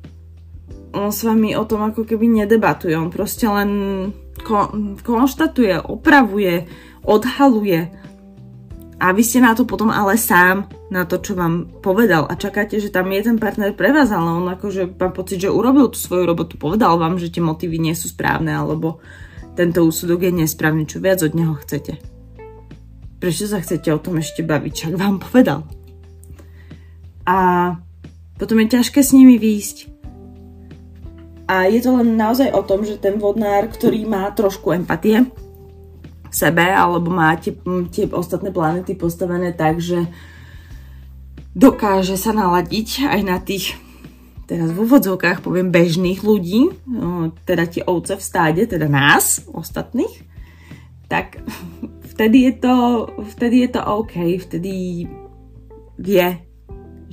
[0.97, 3.69] On s vami o tom ako keby nedebatuje, on proste len
[4.41, 6.65] kon- konštatuje, opravuje,
[7.05, 7.93] odhaluje.
[8.97, 12.81] A vy ste na to potom ale sám, na to, čo vám povedal a čakáte,
[12.81, 16.01] že tam je ten partner pre vás, ale on akože má pocit, že urobil tú
[16.01, 18.97] svoju robotu, povedal vám, že tie motívy nie sú správne, alebo
[19.53, 22.16] tento úsudok je nesprávny, čo viac od neho chcete.
[23.17, 24.73] Prečo sa chcete o tom ešte baviť?
[24.73, 25.65] Čak vám povedal.
[27.25, 27.37] A
[28.37, 29.77] potom je ťažké s nimi výjsť.
[31.47, 35.25] A je to len naozaj o tom, že ten vodnár, ktorý má trošku empatie
[36.27, 37.55] v sebe, alebo má tie,
[37.89, 40.05] tie ostatné planety postavené tak, že
[41.55, 43.79] dokáže sa naladiť aj na tých
[44.47, 50.23] teraz v úvodzovkách poviem bežných ľudí, no, teda tie ovce v stáde, teda nás, ostatných,
[51.11, 51.43] tak
[52.17, 52.75] vtedy je to,
[53.37, 55.05] vtedy je to OK, vtedy
[56.01, 56.27] vie,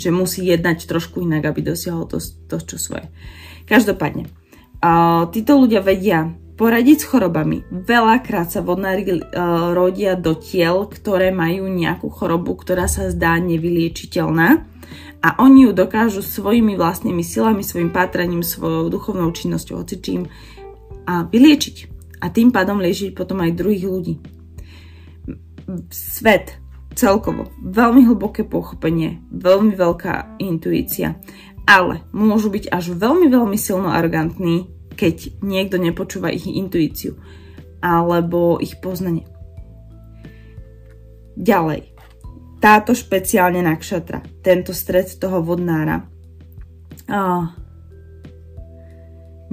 [0.01, 3.13] že musí jednať trošku inak, aby dosiahol to, to čo svoje.
[3.69, 4.33] Každopádne,
[4.81, 7.69] uh, títo ľudia vedia poradiť s chorobami.
[7.69, 9.21] Veľakrát sa vodnári uh,
[9.77, 14.65] rodia do tiel, ktoré majú nejakú chorobu, ktorá sa zdá nevyliečiteľná
[15.21, 20.33] a oni ju dokážu svojimi vlastnými silami, svojim pátraním, svojou duchovnou činnosťou, hocičím
[21.05, 21.93] a vyliečiť.
[22.25, 24.17] A tým pádom liečiť potom aj druhých ľudí
[25.91, 26.59] svet
[26.95, 31.19] celkovo, veľmi hlboké pochopenie, veľmi veľká intuícia,
[31.67, 37.19] ale môžu byť až veľmi, veľmi silno arrogantní, keď niekto nepočúva ich intuíciu
[37.83, 39.27] alebo ich poznanie.
[41.35, 41.91] Ďalej,
[42.63, 46.07] táto špeciálne nakšatra, tento stred toho vodnára,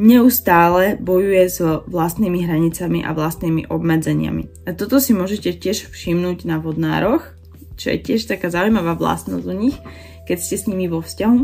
[0.01, 4.65] neustále bojuje s vlastnými hranicami a vlastnými obmedzeniami.
[4.65, 7.37] A toto si môžete tiež všimnúť na vodnároch,
[7.77, 9.77] čo je tiež taká zaujímavá vlastnosť u nich,
[10.25, 11.39] keď ste s nimi vo vzťahu,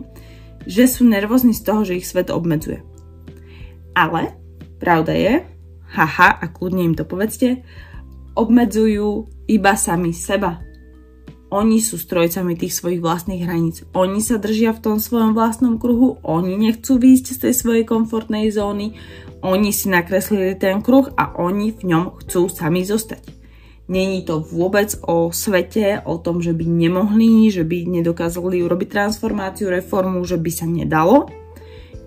[0.66, 2.82] že sú nervózni z toho, že ich svet obmedzuje.
[3.94, 4.34] Ale
[4.82, 5.34] pravda je,
[5.94, 7.62] haha, a kľudne im to povedzte,
[8.34, 10.67] obmedzujú iba sami seba.
[11.48, 13.88] Oni sú strojcami tých svojich vlastných hraníc.
[13.96, 18.52] Oni sa držia v tom svojom vlastnom kruhu, oni nechcú výjsť z tej svojej komfortnej
[18.52, 19.00] zóny,
[19.40, 23.32] oni si nakreslili ten kruh a oni v ňom chcú sami zostať.
[23.88, 29.72] Není to vôbec o svete, o tom, že by nemohli, že by nedokázali urobiť transformáciu,
[29.72, 31.32] reformu, že by sa nedalo.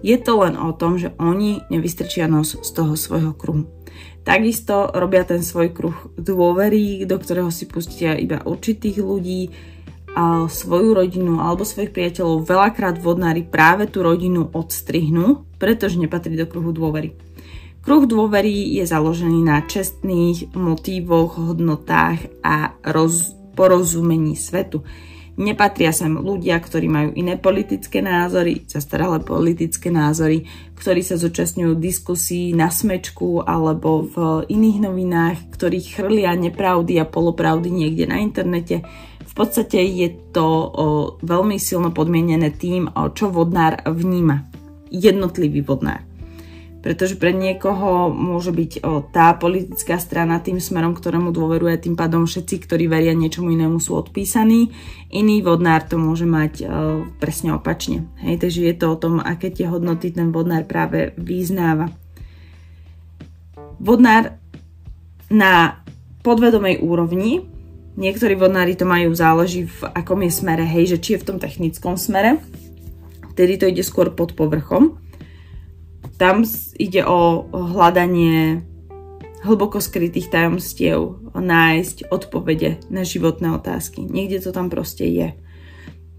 [0.05, 3.80] Je to len o tom, že oni nevystrčia nos z toho svojho kruhu.
[4.21, 9.51] Takisto robia ten svoj kruh dôvery, do ktorého si pustia iba určitých ľudí,
[10.11, 16.51] a svoju rodinu alebo svojich priateľov veľakrát vodnári práve tú rodinu odstrihnú, pretože nepatrí do
[16.51, 17.15] kruhu dôvery.
[17.81, 24.85] Kruh dôvery je založený na čestných motívoch, hodnotách a roz, porozumení svetu.
[25.41, 30.45] Nepatria sem ľudia, ktorí majú iné politické názory, zastaralé politické názory,
[30.77, 37.73] ktorí sa zúčastňujú diskusí na smečku alebo v iných novinách, ktorí chrlia nepravdy a polopravdy
[37.73, 38.85] niekde na internete.
[39.25, 40.69] V podstate je to o,
[41.25, 44.45] veľmi silno podmienené tým, o, čo vodnár vníma.
[44.93, 46.10] Jednotlivý vodnár
[46.81, 52.25] pretože pre niekoho môže byť o, tá politická strana tým smerom, ktorému dôveruje, tým pádom
[52.25, 54.73] všetci, ktorí veria niečomu inému, sú odpísaní.
[55.13, 56.67] Iný vodnár to môže mať o,
[57.21, 58.09] presne opačne.
[58.25, 61.93] Hej, takže je to o tom, aké tie hodnoty ten vodnár práve vyznáva.
[63.77, 64.41] Vodnár
[65.29, 65.85] na
[66.25, 67.45] podvedomej úrovni,
[68.01, 71.39] niektorí vodnári to majú, záleží v akom je smere, hej, že či je v tom
[71.41, 72.41] technickom smere,
[73.37, 75.01] vtedy to ide skôr pod povrchom,
[76.21, 76.45] tam
[76.77, 78.61] ide o hľadanie
[79.41, 84.05] hlboko skrytých tajomstiev, nájsť odpovede na životné otázky.
[84.05, 85.29] Niekde to tam proste je.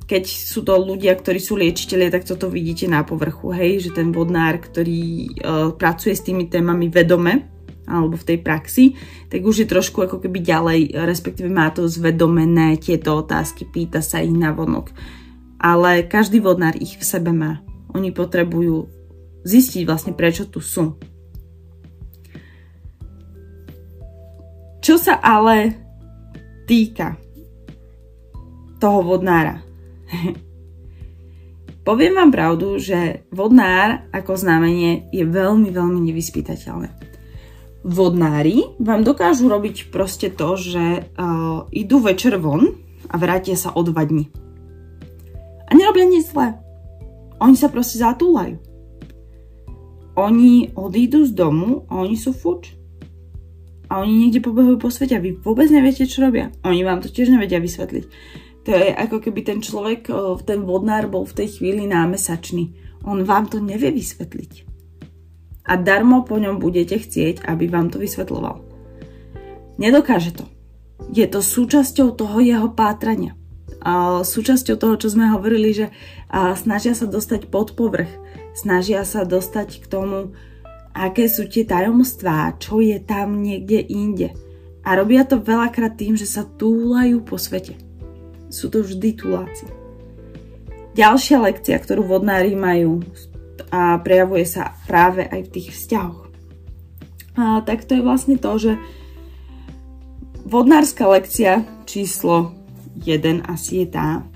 [0.09, 4.09] Keď sú to ľudia, ktorí sú liečiteľe, tak toto vidíte na povrchu, hej, že ten
[4.09, 7.45] vodnár, ktorý uh, pracuje s tými témami vedome,
[7.85, 8.97] alebo v tej praxi,
[9.29, 14.19] tak už je trošku ako keby ďalej, respektíve má to zvedomené tieto otázky, pýta sa
[14.19, 14.89] ich na vonok.
[15.61, 17.61] Ale každý vodnár ich v sebe má.
[17.93, 19.00] Oni potrebujú
[19.41, 20.97] zistiť vlastne prečo tu sú.
[24.81, 25.77] Čo sa ale
[26.65, 27.13] týka
[28.81, 29.61] toho vodnára.
[31.87, 36.89] Poviem vám pravdu, že vodnár ako znamenie je veľmi, veľmi nevyspytateľné.
[37.81, 42.77] Vodnári vám dokážu robiť proste to, že uh, idú večer von
[43.09, 44.29] a vrátia sa o dva dni.
[45.65, 46.53] A nerobia nič zlé.
[47.41, 48.70] Oni sa proste zatúlajú
[50.15, 52.75] oni odídu z domu a oni sú fuč.
[53.91, 56.51] A oni niekde pobehujú po svete a vy vôbec neviete, čo robia.
[56.63, 58.05] Oni vám to tiež nevedia vysvetliť.
[58.61, 60.07] To je ako keby ten človek,
[60.47, 62.71] ten vodnár bol v tej chvíli námesačný.
[63.03, 64.69] On vám to nevie vysvetliť.
[65.67, 68.63] A darmo po ňom budete chcieť, aby vám to vysvetloval.
[69.81, 70.45] Nedokáže to.
[71.11, 73.33] Je to súčasťou toho jeho pátrania.
[73.81, 75.89] A súčasťou toho, čo sme hovorili, že
[76.31, 78.13] snažia sa dostať pod povrch
[78.53, 80.35] snažia sa dostať k tomu,
[80.91, 84.35] aké sú tie tajomstvá, čo je tam niekde inde.
[84.81, 87.77] A robia to veľakrát tým, že sa túlajú po svete.
[88.51, 89.69] Sú to vždy túláci.
[90.91, 92.99] Ďalšia lekcia, ktorú vodnári majú
[93.71, 96.27] a prejavuje sa práve aj v tých vzťahoch.
[97.39, 98.75] A tak to je vlastne to, že
[100.43, 102.51] vodnárska lekcia číslo
[103.07, 104.27] 1 asi je tá,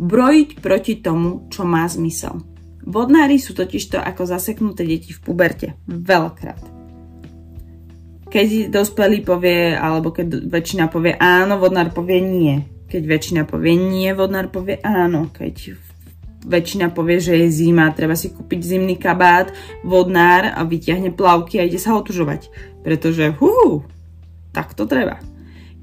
[0.00, 2.40] brojiť proti tomu, čo má zmysel.
[2.80, 5.76] Vodnári sú totižto ako zaseknuté deti v puberte.
[5.84, 6.64] Veľakrát.
[8.32, 12.54] Keď dospelý povie, alebo keď väčšina povie áno, vodnár povie nie.
[12.88, 15.28] Keď väčšina povie nie, vodnár povie áno.
[15.28, 15.76] Keď
[16.48, 19.52] väčšina povie, že je zima, treba si kúpiť zimný kabát,
[19.84, 22.48] vodnár a vyťahne plavky a ide sa otužovať.
[22.80, 23.84] Pretože hú,
[24.56, 25.20] tak to treba.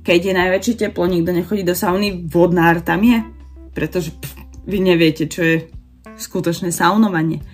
[0.02, 3.37] Keď je najväčšie teplo, nikto nechodí do sauny, vodnár tam je
[3.78, 4.34] pretože pff,
[4.66, 5.58] vy neviete, čo je
[6.18, 7.46] skutočné saunovanie.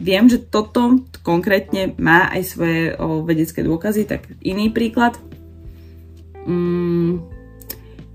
[0.00, 5.20] Viem, že toto konkrétne má aj svoje o, vedecké dôkazy, tak iný príklad.
[6.48, 7.20] Mm,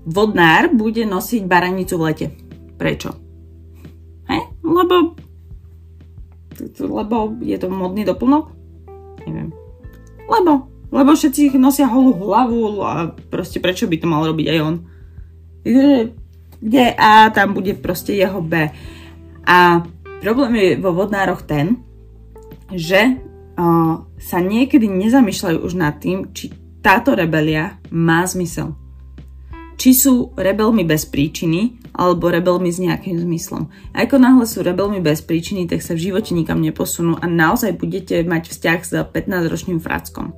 [0.02, 2.26] vodnár bude nosiť baranicu v lete.
[2.74, 3.14] Prečo?
[4.26, 4.38] He?
[4.66, 5.14] Lebo
[6.78, 8.50] lebo je to modný doplnok?
[9.26, 9.50] Neviem.
[10.30, 14.74] Lebo, lebo všetci nosia holú hlavu a proste prečo by to mal robiť aj on?
[16.64, 18.72] Kde A, tam bude proste jeho B.
[19.44, 19.84] A
[20.24, 21.84] problém je vo vodnároch ten,
[22.72, 26.48] že uh, sa niekedy nezamýšľajú už nad tým, či
[26.80, 28.72] táto rebelia má zmysel.
[29.76, 33.68] Či sú rebelmi bez príčiny, alebo rebelmi s nejakým zmyslom.
[33.92, 37.76] A ako náhle sú rebelmi bez príčiny, tak sa v živote nikam neposunú a naozaj
[37.76, 40.32] budete mať vzťah s 15-ročným frackom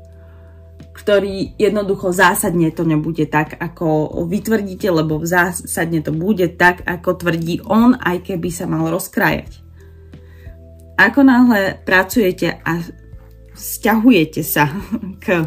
[0.96, 7.60] ktorý jednoducho zásadne to nebude tak, ako vytvrdíte, lebo zásadne to bude tak, ako tvrdí
[7.68, 9.60] on, aj keby sa mal rozkrájať.
[10.96, 12.80] Ako náhle pracujete a
[13.52, 14.72] vzťahujete sa
[15.24, 15.44] k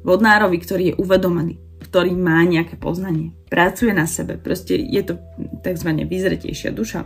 [0.00, 5.20] vodnárovi, ktorý je uvedomený, ktorý má nejaké poznanie, pracuje na sebe, proste je to
[5.60, 5.92] tzv.
[6.08, 7.04] vyzretejšia duša,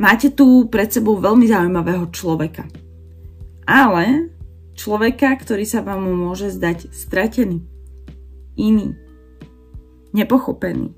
[0.00, 2.64] máte tu pred sebou veľmi zaujímavého človeka.
[3.68, 4.33] Ale
[4.74, 7.62] človeka, ktorý sa vám môže zdať stratený,
[8.58, 8.94] iný,
[10.14, 10.94] nepochopený.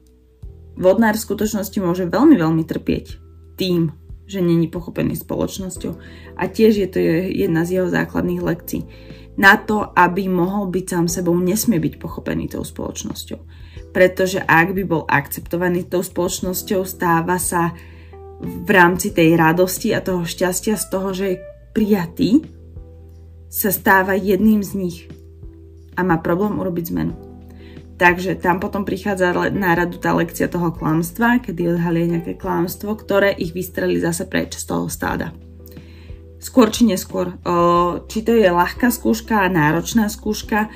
[0.76, 3.16] Vodnár v skutočnosti môže veľmi, veľmi trpieť
[3.56, 3.92] tým,
[4.28, 5.92] že není pochopený spoločnosťou.
[6.36, 6.98] A tiež je to
[7.32, 8.82] jedna z jeho základných lekcií.
[9.40, 13.40] Na to, aby mohol byť sám sebou, nesmie byť pochopený tou spoločnosťou.
[13.92, 17.72] Pretože ak by bol akceptovaný tou spoločnosťou, stáva sa
[18.40, 22.55] v rámci tej radosti a toho šťastia z toho, že je prijatý,
[23.56, 24.98] sa stáva jedným z nich
[25.96, 27.16] a má problém urobiť zmenu.
[27.96, 33.32] Takže tam potom prichádza na radu tá lekcia toho klamstva, kedy odhalia nejaké klamstvo, ktoré
[33.32, 35.32] ich vystrelí zase preč z toho stáda.
[36.36, 37.40] Skôr či neskôr.
[38.04, 40.68] Či to je ľahká skúška, náročná skúška,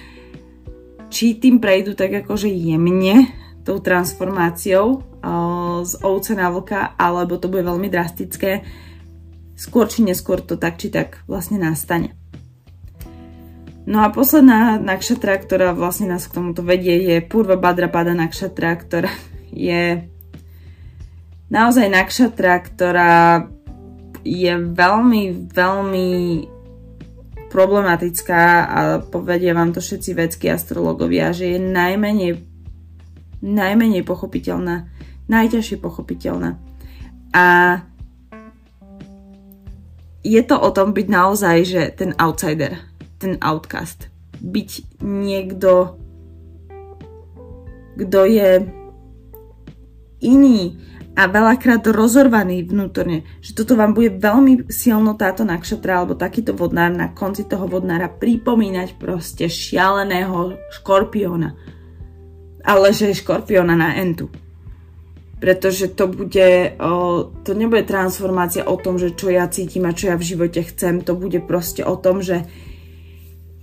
[1.13, 3.29] či tým prejdú tak akože jemne
[3.69, 5.05] tou transformáciou
[5.85, 8.65] z ovce na vlka, alebo to bude veľmi drastické.
[9.53, 12.17] Skôr či neskôr to tak či tak vlastne nastane.
[13.91, 19.11] No a posledná nakšatra, ktorá vlastne nás k tomuto vedie, je Purva Pada nakšatra, ktorá
[19.51, 20.07] je
[21.51, 23.51] naozaj nakšatra, ktorá
[24.23, 26.11] je veľmi, veľmi
[27.51, 32.47] problematická a povedia vám to všetci vedskí astrologovia, že je najmenej,
[33.43, 34.87] najmenej pochopiteľná,
[35.27, 36.63] najťažšie pochopiteľná.
[37.35, 37.47] A
[40.23, 42.90] je to o tom byť naozaj, že ten outsider,
[43.21, 44.09] ten outcast.
[44.41, 46.01] Byť niekto,
[48.01, 48.65] kto je
[50.25, 50.81] iný
[51.13, 56.89] a veľakrát rozorvaný vnútorne, že toto vám bude veľmi silno táto nakšatra alebo takýto vodnár
[56.89, 61.53] na konci toho vodnára pripomínať proste šialeného škorpióna.
[62.65, 64.33] Ale že je škorpióna na entu
[65.41, 66.77] pretože to bude,
[67.43, 71.01] to nebude transformácia o tom, že čo ja cítim a čo ja v živote chcem,
[71.01, 72.45] to bude proste o tom, že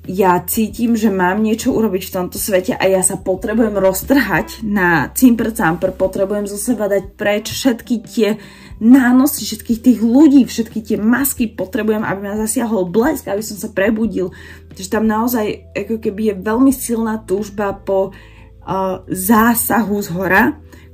[0.08, 5.12] ja cítim, že mám niečo urobiť v tomto svete a ja sa potrebujem roztrhať na
[5.12, 8.40] cimpr campr, potrebujem zo seba dať preč všetky tie
[8.80, 13.68] nánosy, všetkých tých ľudí, všetky tie masky, potrebujem, aby ma zasiahol blesk, aby som sa
[13.68, 14.32] prebudil.
[14.72, 20.44] Takže tam naozaj ako keby je veľmi silná túžba po uh, zásahu z hora,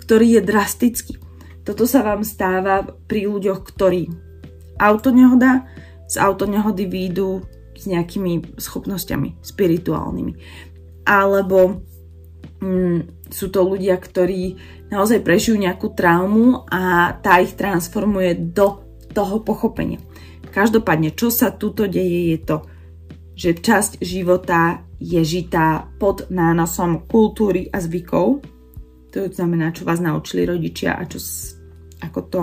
[0.01, 1.13] ktorý je drastický.
[1.61, 4.09] Toto sa vám stáva pri ľuďoch, ktorí
[4.81, 5.69] autonehoda,
[6.03, 7.41] z autonehody výjdu
[7.83, 10.33] s nejakými schopnosťami spirituálnymi.
[11.03, 11.83] Alebo
[12.63, 14.55] mm, sú to ľudia, ktorí
[14.87, 18.79] naozaj prežijú nejakú traumu a tá ich transformuje do
[19.11, 19.99] toho pochopenia.
[20.53, 22.57] Každopádne, čo sa tuto deje, je to,
[23.33, 28.45] že časť života je žitá pod nánosom kultúry a zvykov.
[29.11, 31.17] To znamená, čo vás naučili rodičia a čo,
[31.99, 32.41] ako, to,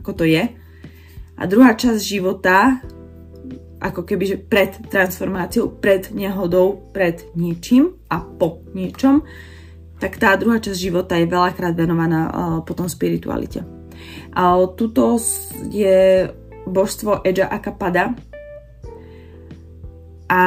[0.00, 0.44] ako to je.
[1.36, 2.80] A druhá časť života
[3.80, 9.24] ako keby že pred transformáciou, pred nehodou, pred niečím a po niečom,
[9.96, 12.32] tak tá druhá časť života je veľakrát venovaná uh,
[12.64, 13.64] potom spiritualite.
[14.32, 15.20] A tuto
[15.68, 16.28] je
[16.64, 18.16] božstvo Eja Akapada.
[20.30, 20.40] A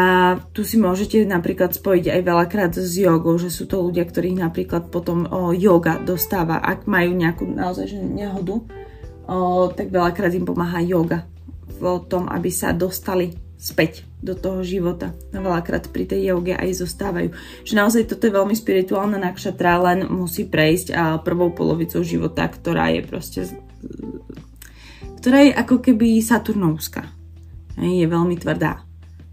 [0.56, 4.88] tu si môžete napríklad spojiť aj veľakrát s jogou, že sú to ľudia, ktorých napríklad
[4.88, 8.64] potom o, yoga dostáva, ak majú nejakú naozaj nehodu,
[9.28, 11.28] o, tak veľakrát im pomáha yoga
[11.80, 15.16] v tom, aby sa dostali späť do toho života.
[15.32, 17.32] Veľakrát pri tej joge aj zostávajú.
[17.64, 22.92] Že naozaj toto je veľmi spirituálna nakšatra, len musí prejsť a prvou polovicou života, ktorá
[22.92, 23.40] je proste
[25.24, 27.08] ktorá je ako keby Saturnovská.
[27.80, 28.84] Je veľmi tvrdá.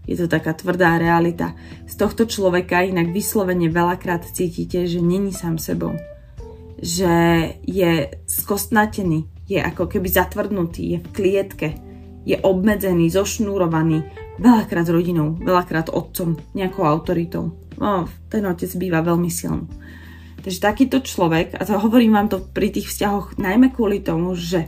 [0.07, 1.51] Je to taká tvrdá realita.
[1.83, 5.91] Z tohto človeka inak vyslovene veľakrát cítite, že není sám sebou.
[6.79, 7.15] Že
[7.67, 11.67] je skostnatený, je ako keby zatvrdnutý, je v klietke
[12.25, 14.05] je obmedzený, zošnúrovaný,
[14.37, 17.57] veľakrát rodinou, veľakrát otcom, nejakou autoritou.
[17.81, 19.65] No, ten otec býva veľmi silný.
[20.41, 24.65] Takže takýto človek, a to hovorím vám to pri tých vzťahoch najmä kvôli tomu, že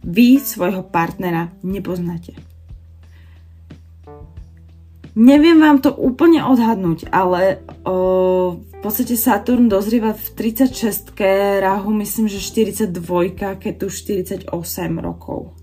[0.00, 2.32] vy svojho partnera nepoznáte.
[5.12, 11.12] Neviem vám to úplne odhadnúť, ale o, v podstate Saturn dozrieva v 36
[11.60, 12.88] ráhu myslím, že 42,
[13.60, 14.48] keď tu 48
[14.96, 15.59] rokov.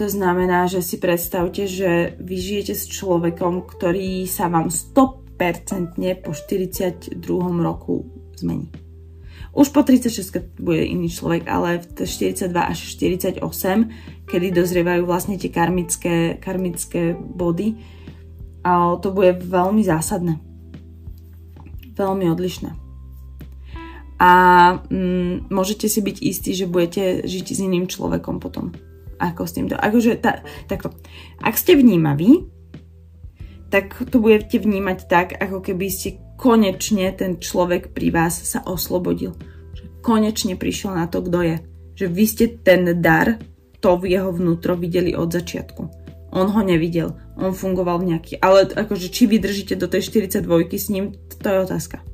[0.00, 5.36] To znamená, že si predstavte, že vy žijete s človekom, ktorý sa vám 100%
[6.24, 7.20] po 42.
[7.60, 8.72] roku zmení.
[9.52, 13.44] Už po 36 bude iný človek, ale v 42 až 48,
[14.24, 17.76] kedy dozrievajú vlastne tie karmické, karmické body,
[18.64, 20.40] a to bude veľmi zásadné.
[21.92, 22.72] Veľmi odlišné.
[24.20, 24.32] a
[24.80, 28.72] mm, môžete si byť istí, že budete žiť s iným človekom potom.
[29.20, 29.76] Ako s týmto.
[29.76, 30.96] Akože, ta, takto.
[31.44, 32.48] Ak ste vnímaví,
[33.68, 39.36] tak to budete vnímať tak, ako keby ste konečne ten človek pri vás sa oslobodil.
[39.76, 41.56] Že konečne prišiel na to, kto je.
[42.00, 43.36] Že vy ste ten dar,
[43.78, 45.82] to v jeho vnútro videli od začiatku.
[46.30, 50.46] On ho nevidel, on fungoval v nejaký, ale akože či vydržíte do tej 42
[50.78, 51.12] s ním,
[51.42, 52.09] to je otázka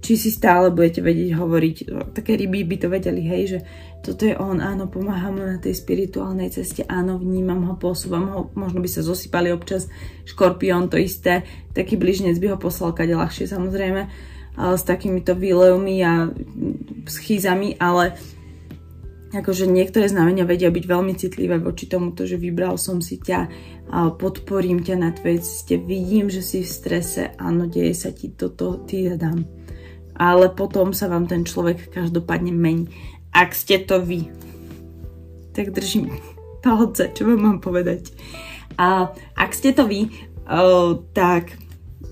[0.00, 1.76] či si stále budete vedieť hovoriť,
[2.16, 3.58] také ryby by to vedeli, hej, že
[4.00, 8.40] toto je on, áno, pomáham mu na tej spirituálnej ceste, áno, vnímam ho, posúvam ho,
[8.56, 9.92] možno by sa zosypali občas,
[10.24, 11.44] škorpión to isté,
[11.76, 14.02] taký bližnec by ho poslal kade ľahšie samozrejme,
[14.56, 16.32] ale s takýmito výlevmi a
[17.04, 18.16] schýzami, ale
[19.30, 23.46] akože niektoré znamenia vedia byť veľmi citlivé voči tomuto, že vybral som si ťa,
[24.18, 28.82] podporím ťa na tvojej ceste, vidím, že si v strese, áno, deje sa ti toto,
[28.88, 29.59] ty ja dám
[30.20, 32.92] ale potom sa vám ten človek každopádne mení.
[33.32, 34.28] Ak ste to vy,
[35.56, 36.12] tak držím
[36.60, 38.12] palce, čo vám mám povedať.
[38.76, 40.12] A ak ste to vy,
[40.44, 41.56] uh, tak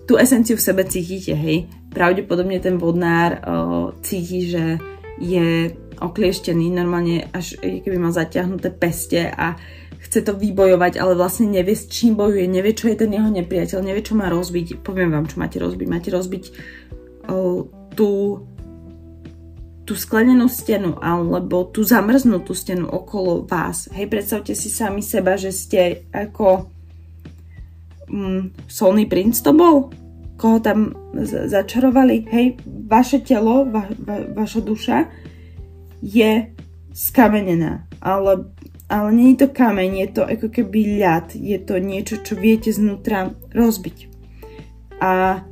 [0.08, 1.68] tú esenciu v sebe cítite, hej.
[1.92, 4.80] Pravdepodobne ten vodnár uh, cíti, že
[5.20, 9.58] je oklieštený, normálne až keby mal zaťahnuté peste a
[9.98, 13.82] chce to vybojovať, ale vlastne nevie s čím bojuje, nevie čo je ten jeho nepriateľ,
[13.82, 14.80] nevie čo má rozbiť.
[14.80, 15.86] Poviem vám, čo máte rozbiť.
[15.90, 16.44] Máte rozbiť
[17.98, 18.46] tú,
[19.82, 23.90] tú sklenenú stenu alebo tú zamrznutú stenu okolo vás.
[23.90, 26.70] Hej, predstavte si sami seba, že ste ako
[28.06, 29.90] mm, solný princ to bol,
[30.38, 30.94] koho tam
[31.50, 32.30] začarovali.
[32.30, 34.98] Hej, vaše telo, va, va, vaša duša
[35.98, 36.54] je
[36.94, 38.54] skamenená, ale,
[38.86, 42.70] ale nie je to kameň, je to ako keby ľad, je to niečo, čo viete
[42.70, 44.06] znútra rozbiť.
[45.02, 45.42] A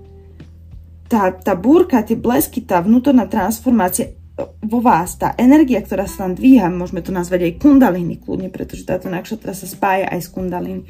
[1.09, 4.14] tá, tá búrka, tie blesky, tá vnútorná transformácia
[4.61, 8.84] vo vás, tá energia, ktorá sa tam dvíha, môžeme to nazvať aj kundalini kľudne, pretože
[8.84, 10.84] táto nakšatra sa spája aj s kundalini.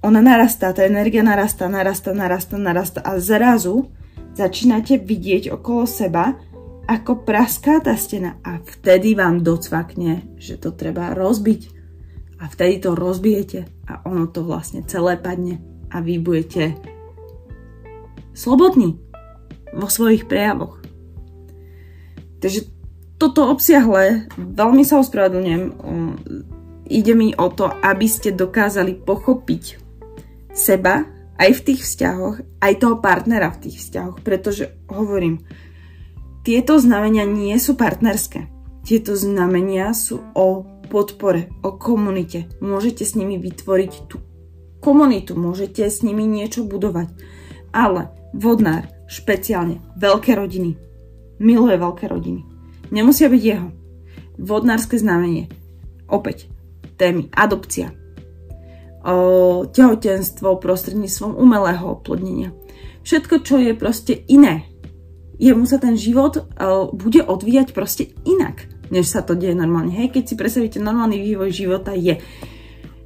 [0.00, 3.92] Ona narastá, tá energia narastá, narastá, narastá, narastá a zrazu
[4.32, 6.40] začínate vidieť okolo seba,
[6.88, 11.78] ako praská tá stena a vtedy vám docvakne, že to treba rozbiť.
[12.40, 15.60] A vtedy to rozbijete a ono to vlastne celé padne
[15.92, 16.80] a vy budete
[18.32, 19.09] slobodní
[19.74, 20.80] vo svojich prejavoch.
[22.40, 22.66] Takže
[23.20, 25.64] toto obsiahle, veľmi sa ospravedlňujem,
[26.88, 29.76] ide mi o to, aby ste dokázali pochopiť
[30.56, 31.04] seba
[31.36, 35.44] aj v tých vzťahoch, aj toho partnera v tých vzťahoch, pretože hovorím,
[36.40, 38.48] tieto znamenia nie sú partnerské.
[38.80, 42.48] Tieto znamenia sú o podpore, o komunite.
[42.64, 44.24] Môžete s nimi vytvoriť tú
[44.80, 47.12] komunitu, môžete s nimi niečo budovať.
[47.76, 50.78] Ale vodnár, špeciálne veľké rodiny.
[51.42, 52.46] Miluje veľké rodiny.
[52.94, 53.68] Nemusia byť jeho.
[54.38, 55.50] Vodnárske znamenie.
[56.06, 56.46] Opäť
[56.94, 57.96] témy adopcia,
[59.00, 62.52] o, tehotenstvo prostredníctvom umelého oplodnenia.
[63.00, 64.68] Všetko, čo je proste iné.
[65.40, 69.96] Jemu sa ten život o, bude odvíjať proste inak, než sa to deje normálne.
[69.96, 72.20] Hej, keď si predstavíte normálny vývoj života je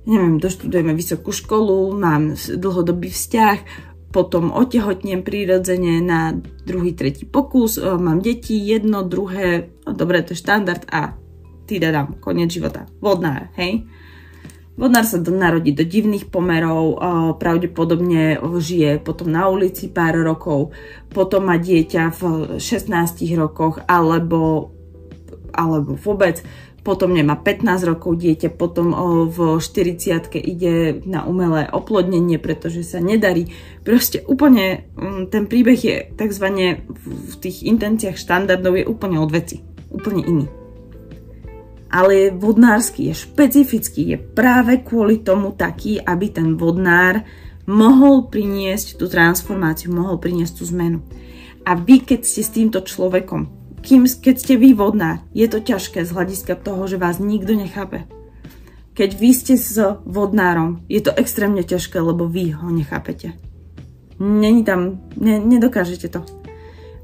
[0.05, 3.59] neviem, doštudujeme vysokú školu, mám dlhodobý vzťah,
[4.15, 10.43] potom otehotnem prirodzene na druhý, tretí pokus, mám deti, jedno, druhé, no dobre, to je
[10.47, 11.19] štandard a
[11.67, 12.87] ty dám koniec života.
[13.03, 13.83] Vodnár, hej?
[14.79, 16.99] Vodnár sa narodí do divných pomerov,
[17.43, 20.71] pravdepodobne žije potom na ulici pár rokov,
[21.11, 22.21] potom má dieťa v
[22.63, 24.71] 16 rokoch, alebo,
[25.55, 26.43] alebo vôbec
[26.85, 28.93] potom nemá 15 rokov dieťa, potom
[29.33, 33.49] v 40 ide na umelé oplodnenie, pretože sa nedarí.
[33.81, 36.47] Proste úplne mm, ten príbeh je tzv.
[37.09, 39.65] v tých intenciách štandardov je úplne od veci.
[39.89, 40.47] Úplne iný.
[41.89, 47.25] Ale vodnársky je špecifický, je práve kvôli tomu taký, aby ten vodnár
[47.65, 51.01] mohol priniesť tú transformáciu, mohol priniesť tú zmenu.
[51.65, 56.09] A vy, keď ste s týmto človekom kým, keď ste vy vodná, je to ťažké
[56.09, 58.09] z hľadiska toho, že vás nikto nechápe.
[58.97, 59.77] Keď vy ste s
[60.09, 63.37] vodnárom, je to extrémne ťažké, lebo vy ho nechápete.
[64.17, 66.25] Není tam, ne, nedokážete to.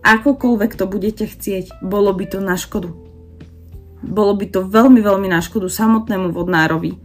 [0.01, 2.89] Akokoľvek to budete chcieť, bolo by to na škodu.
[4.01, 6.97] Bolo by to veľmi, veľmi na škodu samotnému vodnárovi,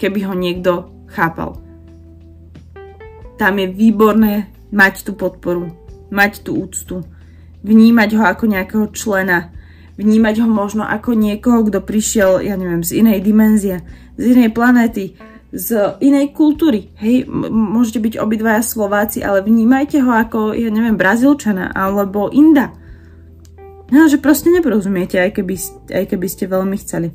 [0.00, 1.60] keby ho niekto chápal.
[3.36, 5.68] Tam je výborné mať tú podporu,
[6.08, 7.04] mať tú úctu,
[7.62, 9.50] vnímať ho ako nejakého člena,
[9.98, 13.82] vnímať ho možno ako niekoho, kto prišiel, ja neviem, z inej dimenzie,
[14.14, 16.92] z inej planéty, z inej kultúry.
[17.00, 22.76] Hej, môžete byť obidvaja Slováci, ale vnímajte ho ako, ja neviem, Brazílčana alebo Inda.
[23.88, 25.54] No, že proste neporozumiete, aj keby,
[25.88, 27.08] aj keby ste veľmi chceli.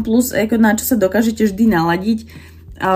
[0.00, 2.18] Plus, ako na čo sa dokážete vždy naladiť,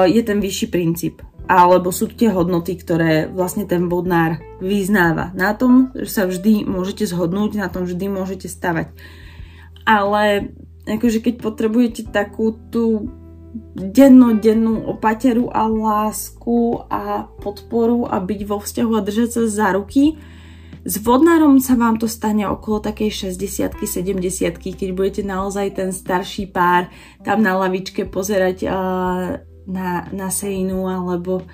[0.09, 1.21] je ten vyšší princíp.
[1.53, 5.37] Alebo sú tie hodnoty, ktoré vlastne ten vodnár vyznáva.
[5.37, 8.97] Na tom sa vždy môžete zhodnúť, na tom vždy môžete stavať.
[9.85, 10.57] Ale
[10.89, 13.13] akože keď potrebujete takú tú
[13.77, 20.17] dennodennú opateru a lásku a podporu a byť vo vzťahu a držať sa za ruky,
[20.83, 26.51] s vodnárom sa vám to stane okolo takej 60 70 keď budete naozaj ten starší
[26.51, 26.91] pár
[27.23, 31.47] tam na lavičke pozerať uh, na, na Sejnu alebo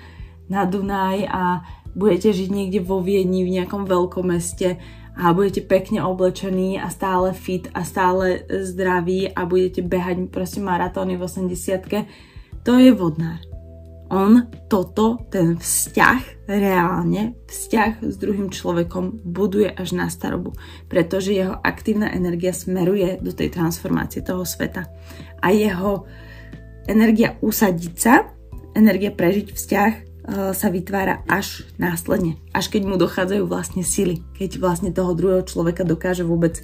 [0.49, 1.61] na Dunaj a
[1.93, 4.81] budete žiť niekde vo Viedni v nejakom veľkom meste
[5.19, 11.19] a budete pekne oblečení a stále fit a stále zdraví a budete behať proste maratóny
[11.19, 13.49] v 80 to je vodnár
[14.09, 20.57] on toto, ten vzťah, reálne, vzťah s druhým človekom buduje až na starobu,
[20.89, 24.89] pretože jeho aktívna energia smeruje do tej transformácie toho sveta.
[25.45, 26.09] A jeho
[26.89, 28.33] energia usadiť sa,
[28.73, 30.01] energia prežiť vzťah e,
[30.57, 35.85] sa vytvára až následne, až keď mu dochádzajú vlastne sily, keď vlastne toho druhého človeka
[35.85, 36.63] dokáže vôbec e,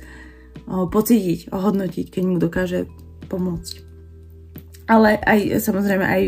[0.66, 2.90] pocítiť, ohodnotiť, keď mu dokáže
[3.30, 3.86] pomôcť.
[4.86, 6.24] Ale aj samozrejme aj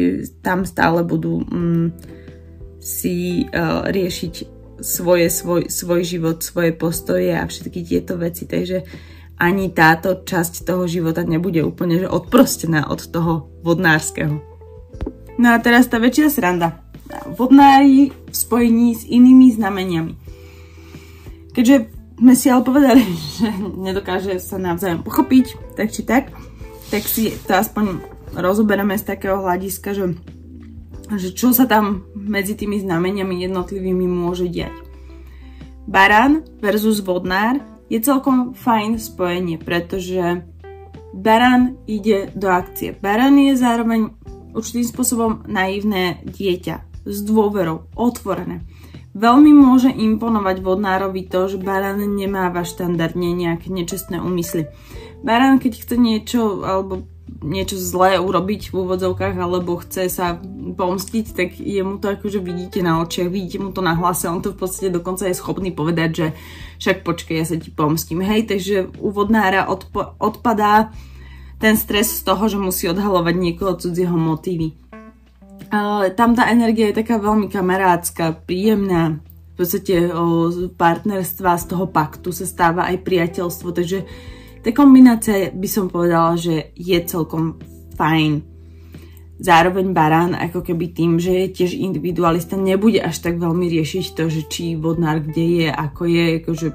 [0.46, 1.94] tam stále budú mm,
[2.82, 4.34] si uh, riešiť
[4.82, 8.86] svoje, svoj, svoj život, svoje postoje a všetky tieto veci, takže
[9.38, 14.42] ani táto časť toho života nebude úplne že odprostená od toho vodnárskeho.
[15.38, 16.82] No a teraz tá väčšia sranda.
[17.38, 20.14] Vodnári v spojení s inými znameniami.
[21.54, 21.76] Keďže
[22.18, 23.06] sme si ale povedali,
[23.38, 26.34] že nedokáže sa navzájom pochopiť, tak či tak,
[26.90, 28.02] tak si to aspoň
[28.34, 30.06] rozoberieme z takého hľadiska, že,
[31.14, 34.74] že čo sa tam medzi tými znameniami jednotlivými môže diať.
[35.88, 40.44] Barán versus vodnár je celkom fajn spojenie, pretože
[41.16, 42.94] barán ide do akcie.
[42.94, 44.14] Barán je zároveň
[44.52, 48.68] určitým spôsobom naivné dieťa, s dôverou, otvorené.
[49.18, 54.70] Veľmi môže imponovať vodnárovi to, že barán nemáva štandardne nejaké nečestné úmysly.
[55.26, 57.10] Barán, keď chce niečo, alebo
[57.44, 60.42] niečo zlé urobiť v úvodzovkách alebo chce sa
[60.74, 64.42] pomstiť, tak je mu to akože vidíte na očiach, vidíte mu to na hlase, on
[64.42, 66.28] to v podstate dokonca je schopný povedať, že
[66.82, 68.26] však počkej, ja sa ti pomstím.
[68.26, 70.92] Hej, takže u vodnára odpo- odpadá
[71.58, 74.78] ten stres z toho, že musí odhalovať niekoho cudzieho motívy.
[75.74, 79.20] Ale tam tá energia je taká veľmi kamarádska, príjemná.
[79.58, 84.06] V podstate o partnerstva z toho paktu sa stáva aj priateľstvo, takže
[84.68, 87.56] tá kombinácia by som povedala, že je celkom
[87.96, 88.44] fajn.
[89.40, 94.28] Zároveň barán ako keby tým, že je tiež individualista, nebude až tak veľmi riešiť to,
[94.28, 96.68] že či vodnár kde je, ako je, akože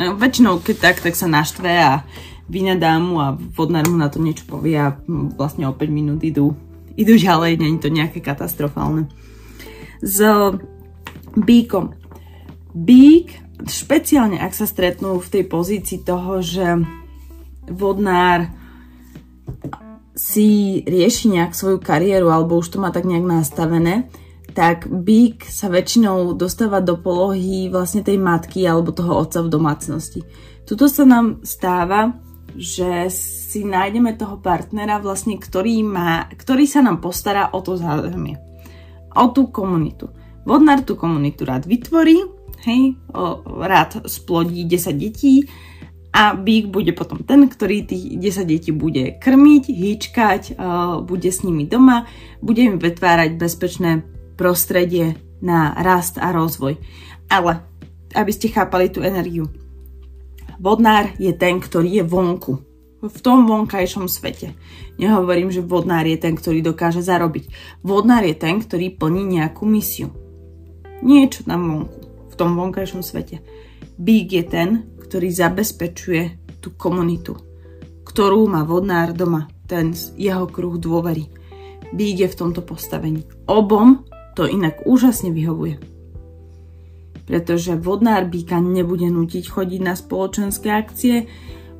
[0.00, 2.08] no, väčšinou keď tak, tak sa naštve a
[2.48, 4.96] vynadá mu a vodnár mu na to niečo povie a
[5.36, 6.56] vlastne o 5 minút idú,
[6.96, 9.12] idú ďalej, je to nejaké katastrofálne.
[10.00, 10.24] S
[11.36, 11.92] bíkom.
[12.72, 16.78] Bík špeciálne ak sa stretnú v tej pozícii toho, že
[17.66, 18.54] vodnár
[20.18, 24.10] si rieši nejak svoju kariéru alebo už to má tak nejak nastavené,
[24.54, 30.20] tak bík sa väčšinou dostáva do polohy vlastne tej matky alebo toho otca v domácnosti.
[30.66, 32.18] Tuto sa nám stáva,
[32.58, 38.34] že si nájdeme toho partnera vlastne, ktorý, má, ktorý sa nám postará o to zázemie,
[39.14, 40.10] o tú komunitu.
[40.42, 42.98] Vodnár tú komunitu rád vytvorí, hej,
[43.44, 45.46] rád splodí 10 detí
[46.08, 50.42] a bík bude potom ten, ktorý tých 10 detí bude krmiť, hýčkať,
[51.04, 52.08] bude s nimi doma,
[52.40, 54.02] bude im vytvárať bezpečné
[54.34, 56.80] prostredie na rast a rozvoj.
[57.28, 57.62] Ale,
[58.16, 59.52] aby ste chápali tú energiu,
[60.58, 62.52] vodnár je ten, ktorý je vonku,
[62.98, 64.58] v tom vonkajšom svete.
[64.98, 67.46] Nehovorím, že vodnár je ten, ktorý dokáže zarobiť.
[67.86, 70.10] Vodnár je ten, ktorý plní nejakú misiu.
[70.98, 71.97] Niečo tam vonku
[72.38, 73.42] tom vonkajšom svete.
[73.98, 74.68] Bík je ten,
[75.02, 76.22] ktorý zabezpečuje
[76.62, 77.34] tú komunitu,
[78.06, 81.26] ktorú má vodnár doma, ten jeho kruh dôvery.
[81.90, 83.26] Bík je v tomto postavení.
[83.50, 84.06] Obom
[84.38, 85.82] to inak úžasne vyhovuje.
[87.26, 91.26] Pretože vodnár býka nebude nutiť chodiť na spoločenské akcie,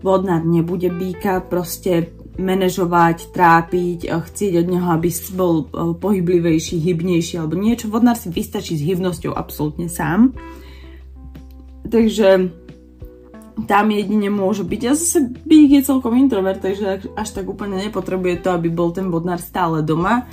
[0.03, 7.59] vodnár nebude býka proste manažovať, trápiť, chcieť od neho, aby bol e, pohyblivejší, hybnejší alebo
[7.59, 7.91] niečo.
[7.91, 10.39] Vodnár si vystačí s hybnosťou absolútne sám.
[11.83, 12.49] Takže
[13.67, 14.81] tam jedine môže byť.
[14.87, 19.11] A zase Bík je celkom introvert, takže až tak úplne nepotrebuje to, aby bol ten
[19.11, 20.31] vodnár stále doma.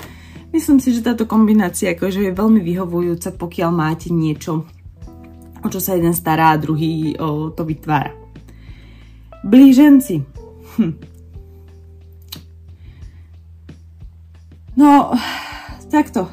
[0.53, 4.69] Myslím si, že táto kombinácia akože je veľmi vyhovujúca, pokiaľ máte niečo,
[5.65, 8.13] o čo sa jeden stará a druhý o, to vytvára.
[9.41, 10.21] Blíženci.
[10.77, 11.14] Hm.
[14.75, 15.15] No,
[15.87, 16.27] takto.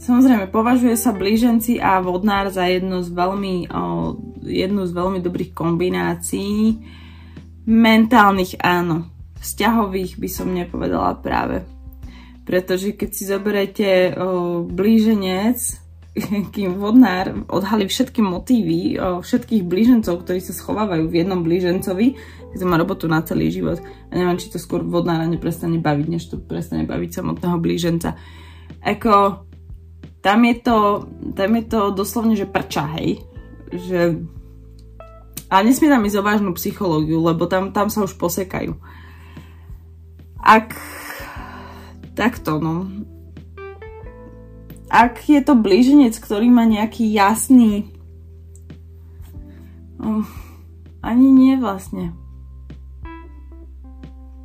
[0.00, 3.68] Samozrejme, považuje sa blíženci a vodnár za jednu z veľmi,
[4.44, 6.80] jednu z veľmi dobrých kombinácií.
[7.68, 9.12] Mentálnych áno.
[9.36, 11.68] Vzťahových by som nepovedala práve.
[12.48, 14.16] Pretože keď si zoberete
[14.72, 15.58] blíženec,
[16.54, 22.16] kým vodnár odhalí všetky motívy všetkých blížencov, ktorí sa schovávajú v jednom blížencovi,
[22.56, 23.76] to má robotu na celý život.
[24.08, 28.16] A neviem, či to skôr vodnára neprestane baviť, než to prestane baviť samotného blíženca.
[28.80, 29.44] Eko,
[30.24, 30.76] tam je to,
[31.36, 33.20] tam je to doslovne, že prča, hej.
[33.68, 34.24] Že...
[35.52, 38.72] Ale nesmie tam ísť o vážnu psychológiu, lebo tam, tam sa už posekajú.
[40.40, 40.72] Ak...
[42.16, 42.88] Takto, no
[44.86, 47.90] ak je to blíženec, ktorý má nejaký jasný...
[49.96, 50.28] Oh,
[51.00, 52.12] ani nie vlastne.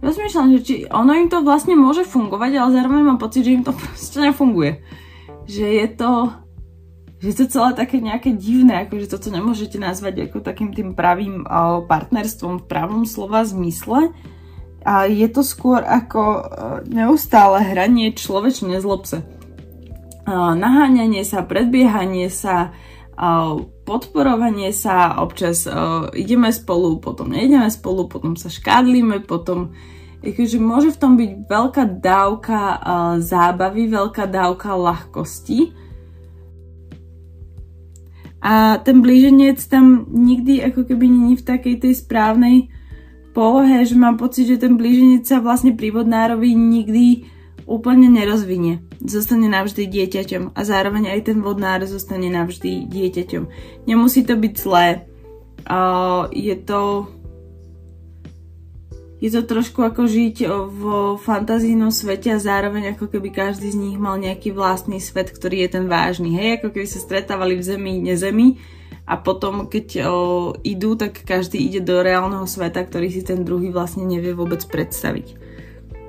[0.01, 3.65] Rozmýšľam, že či ono im to vlastne môže fungovať, ale zároveň mám pocit, že im
[3.65, 4.81] to proste nefunguje.
[5.45, 6.11] Že je to...
[7.21, 11.45] Že je to celé také nejaké divné, akože toto nemôžete nazvať ako takým tým pravým
[11.85, 14.09] partnerstvom v pravom slova zmysle.
[14.81, 16.49] A je to skôr ako
[16.89, 19.21] neustále hranie človečne zlobce
[20.29, 22.73] naháňanie sa, predbiehanie sa,
[23.85, 25.69] podporovanie sa, občas
[26.17, 29.73] ideme spolu, potom nejdeme spolu, potom sa škádlime, potom
[30.21, 32.59] akože môže v tom byť veľká dávka
[33.21, 35.73] zábavy, veľká dávka ľahkosti.
[38.41, 42.73] A ten blíženec tam nikdy ako keby není v takej tej správnej
[43.37, 47.29] polohe, že mám pocit, že ten blíženec sa vlastne pri vodnárovi nikdy
[47.69, 48.81] úplne nerozvinie.
[49.01, 53.43] Zostane navždy dieťaťom a zároveň aj ten vodnár zostane navždy dieťaťom.
[53.89, 55.09] Nemusí to byť zlé.
[55.65, 57.09] Uh, je to
[59.21, 60.81] je to trošku ako žiť v
[61.21, 65.77] fantazínom svete a zároveň ako keby každý z nich mal nejaký vlastný svet, ktorý je
[65.77, 66.33] ten vážny.
[66.33, 68.57] Hej, ako keby sa stretávali v zemi, nezemi
[69.05, 70.09] a potom keď o,
[70.65, 75.37] idú, tak každý ide do reálneho sveta, ktorý si ten druhý vlastne nevie vôbec predstaviť.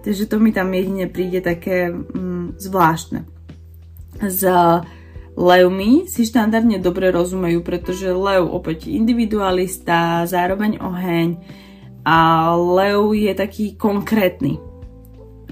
[0.03, 3.23] Takže to mi tam jedine príde také mm, zvláštne.
[4.19, 4.43] S
[5.39, 11.29] levmi si štandardne dobre rozumejú, pretože lev opäť individualista, zároveň oheň
[12.03, 14.59] a lev je taký konkrétny.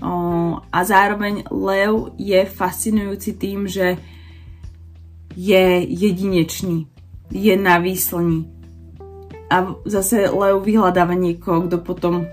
[0.03, 3.97] O, a zároveň lev je fascinujúci tým, že
[5.39, 6.91] je jedinečný,
[7.31, 8.51] je na výslní.
[9.51, 12.27] A zase lev vyhľadáva niekoho, kto potom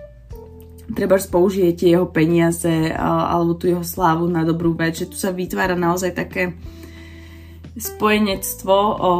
[0.95, 5.75] treba použijete jeho peniaze alebo tú jeho slávu na dobrú vec, že tu sa vytvára
[5.75, 6.55] naozaj také
[7.77, 9.11] spojenectvo o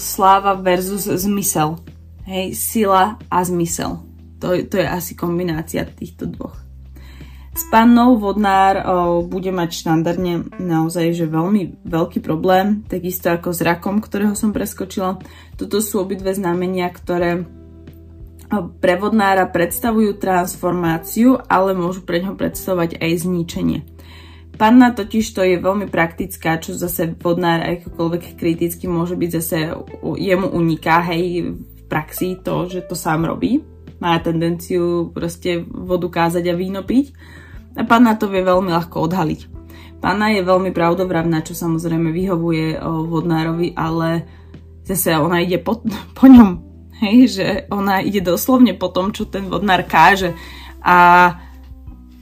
[0.00, 1.76] sláva versus zmysel.
[2.24, 4.00] Hej, sila a zmysel.
[4.40, 6.56] To, to je asi kombinácia týchto dvoch.
[7.50, 8.82] S pannou vodnár o,
[9.26, 15.18] bude mať štandardne naozaj že veľmi veľký problém, takisto ako s rakom, ktorého som preskočila.
[15.58, 17.44] Toto sú obidve znamenia, ktoré
[18.58, 23.78] pre vodnára predstavujú transformáciu, ale môžu pre ňo predstavovať aj zničenie.
[24.58, 29.72] Panna totiž to je veľmi praktická, čo zase vodnár akokoľvek kriticky môže byť zase,
[30.02, 33.64] jemu uniká, hej, v praxi to, že to sám robí.
[34.02, 37.14] Má tendenciu proste vodu kázať a víno piť.
[37.78, 39.40] A panna to vie veľmi ľahko odhaliť.
[40.04, 44.28] Panna je veľmi pravdovravná, čo samozrejme vyhovuje vodnárovi, ale
[44.84, 45.80] zase ona ide po,
[46.18, 46.69] po ňom
[47.00, 50.36] Hej, že ona ide doslovne po tom, čo ten vodnár káže.
[50.84, 51.32] A,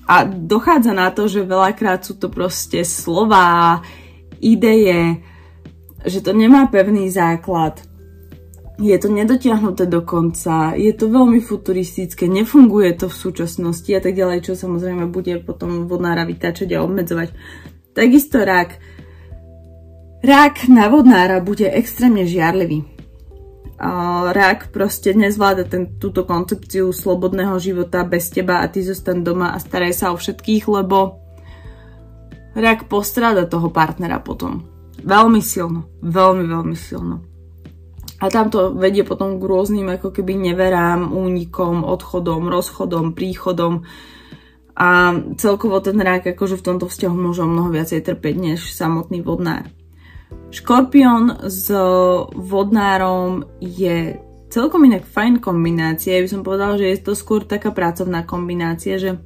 [0.06, 3.82] a dochádza na to, že veľakrát sú to proste slova,
[4.38, 5.18] ideje,
[6.06, 7.82] že to nemá pevný základ.
[8.78, 14.14] Je to nedotiahnuté do konca, je to veľmi futuristické, nefunguje to v súčasnosti a tak
[14.14, 17.34] ďalej, čo samozrejme bude potom vodnára vytáčať a obmedzovať.
[17.98, 18.78] Takisto rak.
[20.22, 22.97] Rak na vodnára bude extrémne žiarlivý
[24.34, 29.62] rak proste nezvláda ten, túto koncepciu slobodného života bez teba a ty zostan doma a
[29.62, 31.22] staraj sa o všetkých, lebo
[32.58, 34.66] rak postráda toho partnera potom.
[34.98, 35.86] Veľmi silno.
[36.02, 37.22] Veľmi, veľmi silno.
[38.18, 43.86] A tam to vedie potom k rôznym ako keby neverám, únikom, odchodom, rozchodom, príchodom.
[44.74, 49.70] A celkovo ten rak akože v tomto vzťahu môže mnoho viacej trpieť než samotný vodnár.
[50.48, 51.68] Škorpión s
[52.32, 54.16] vodnárom je
[54.48, 56.16] celkom inak fajn kombinácia.
[56.16, 59.20] Ja by som povedala, že je to skôr taká pracovná kombinácia, že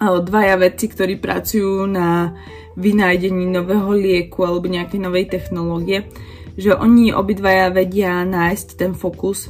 [0.00, 2.36] dvaja vedci, ktorí pracujú na
[2.76, 6.12] vynájdení nového lieku alebo nejakej novej technológie,
[6.60, 9.48] že oni obidvaja vedia nájsť ten fokus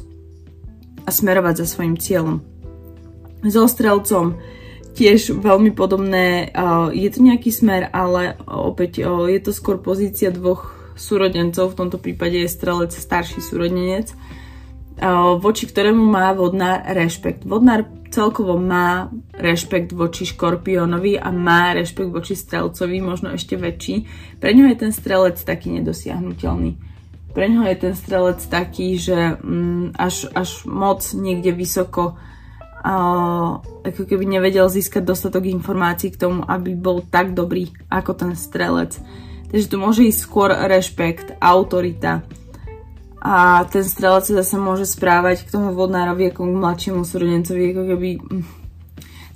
[1.03, 2.39] a smerovať za svojim cieľom.
[3.47, 4.39] So strelcom
[4.97, 6.49] tiež veľmi podobné,
[6.89, 12.41] je to nejaký smer, ale opäť je to skôr pozícia dvoch súrodencov, v tomto prípade
[12.41, 14.17] je strelec starší súrodenec,
[15.37, 17.45] voči ktorému má vodnár rešpekt.
[17.45, 24.09] Vodnár celkovo má rešpekt voči škorpiónovi a má rešpekt voči strelcovi, možno ešte väčší.
[24.41, 26.81] Pre ňo je ten strelec taký nedosiahnutelný.
[27.37, 32.17] Pre ňo je ten strelec taký, že mm, až, až moc niekde vysoko
[32.87, 38.95] ako keby nevedel získať dostatok informácií k tomu, aby bol tak dobrý ako ten strelec.
[39.51, 42.23] Takže tu môže ísť skôr rešpekt, autorita,
[43.17, 47.83] a ten strelec sa zase môže správať k tomu vodnárovi ako k mladšiemu súrodencovi, ako
[47.93, 48.09] keby...
[48.21, 48.45] Hm.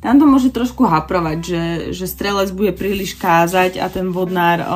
[0.01, 4.67] Tam to môže trošku haprovať, že, že strelec bude príliš kázať a ten vodnár o,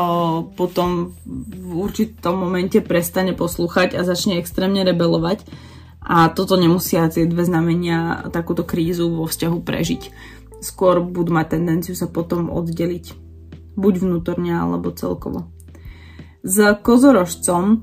[0.54, 5.42] potom v určitom momente prestane poslúchať a začne extrémne rebelovať.
[6.06, 10.02] A toto nemusia tie dve znamenia takúto krízu vo vzťahu prežiť.
[10.62, 13.18] Skôr budú mať tendenciu sa potom oddeliť.
[13.74, 15.50] Buď vnútorne, alebo celkovo.
[16.46, 17.82] S kozorožcom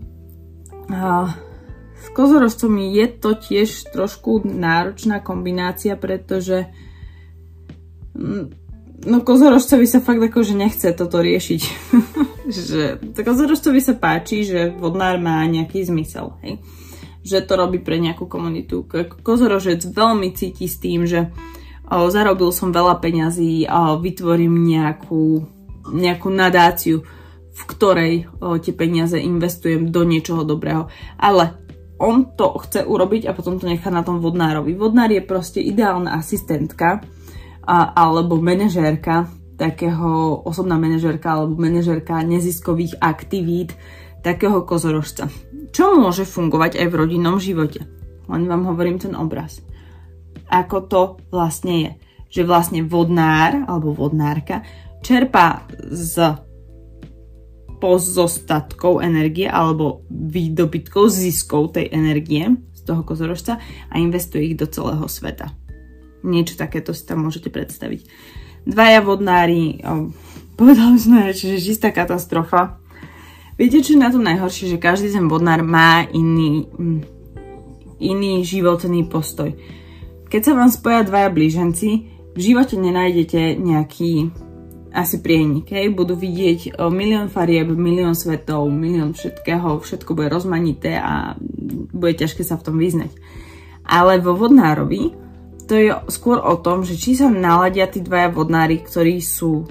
[2.03, 6.67] s kozorožcom je to tiež trošku náročná kombinácia, pretože
[8.19, 8.45] mm,
[9.07, 11.63] no kozorožcovi sa fakt akože nechce toto riešiť.
[12.71, 16.59] že kozorožcovi sa páči, že vodnár má nejaký zmysel, hej?
[17.23, 18.87] Že to robí pre nejakú komunitu.
[19.23, 21.31] Kozorožec veľmi cíti s tým, že
[21.87, 25.47] o, zarobil som veľa peňazí a vytvorím nejakú,
[25.91, 27.07] nejakú nadáciu,
[27.53, 28.13] v ktorej
[28.43, 30.91] o, tie peniaze investujem do niečoho dobrého.
[31.17, 31.63] Ale
[32.03, 34.75] on to chce urobiť a potom to nechá na tom vodnárovi.
[34.75, 37.07] Vodnár je proste ideálna asistentka
[37.63, 39.31] a, alebo manažérka
[39.63, 43.79] takého, osobná manažérka alebo manažérka neziskových aktivít
[44.23, 45.29] takého kozorožca.
[45.75, 47.85] Čo môže fungovať aj v rodinnom živote?
[48.31, 49.61] Len vám hovorím ten obraz.
[50.49, 51.91] Ako to vlastne je.
[52.33, 54.65] Že vlastne vodnár alebo vodnárka
[55.03, 56.39] čerpá z
[57.83, 63.59] pozostatkov energie alebo výdobytkov, ziskov tej energie z toho kozorožca
[63.91, 65.51] a investuje ich do celého sveta.
[66.23, 68.07] Niečo takéto si tam môžete predstaviť.
[68.63, 69.83] Dvaja vodnári,
[70.55, 72.79] povedali sme, že čistá katastrofa.
[73.63, 74.75] Viete, čo je na to najhoršie?
[74.75, 77.01] Že každý ten vodnár má iný, mm,
[78.03, 79.55] iný životný postoj.
[80.27, 81.89] Keď sa vám spoja dvaja blíženci,
[82.35, 84.35] v živote nenájdete nejaký
[84.91, 91.39] asi prienik, hej, budú vidieť milión farieb, milión svetov, milión všetkého, všetko bude rozmanité a
[91.95, 93.15] bude ťažké sa v tom vyznať.
[93.87, 95.15] Ale vo vodnárovi
[95.71, 99.71] to je skôr o tom, že či sa naladia tí dvaja vodnári, ktorí sú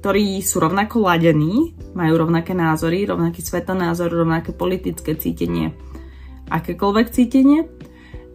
[0.00, 5.76] ktorí sú rovnako ladení, majú rovnaké názory, rovnaký svetonázor, rovnaké politické cítenie,
[6.48, 7.68] akékoľvek cítenie,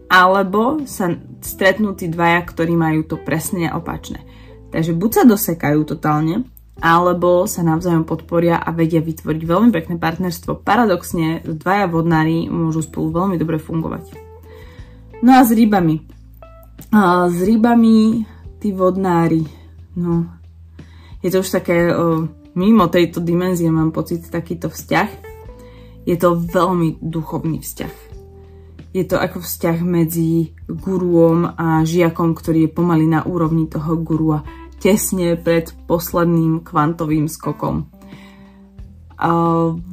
[0.06, 1.10] alebo sa
[1.42, 4.22] stretnú tí dvaja, ktorí majú to presne opačné.
[4.70, 6.46] Takže buď sa dosekajú totálne,
[6.78, 10.62] alebo sa navzájom podporia a vedia vytvoriť veľmi pekné partnerstvo.
[10.62, 14.14] Paradoxne, dvaja vodnári môžu spolu veľmi dobre fungovať.
[15.26, 16.04] No a s rybami.
[17.32, 18.28] S rybami
[18.62, 19.48] tí vodnári,
[19.96, 20.35] no,
[21.26, 21.90] je to už také,
[22.54, 25.10] mimo tejto dimenzie mám pocit, takýto vzťah.
[26.06, 27.94] Je to veľmi duchovný vzťah.
[28.94, 34.46] Je to ako vzťah medzi guruom a žiakom, ktorý je pomaly na úrovni toho gurua
[34.78, 37.90] tesne pred posledným kvantovým skokom.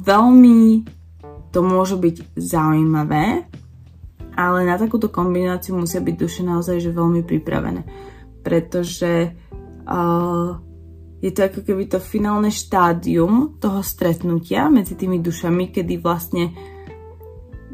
[0.05, 0.85] Veľmi
[1.49, 3.49] to môže byť zaujímavé,
[4.37, 7.81] ale na takúto kombináciu musia byť duše naozaj veľmi pripravené,
[8.45, 9.33] pretože
[9.89, 10.61] uh,
[11.23, 16.51] je to ako keby to finálne štádium toho stretnutia medzi tými dušami, kedy vlastne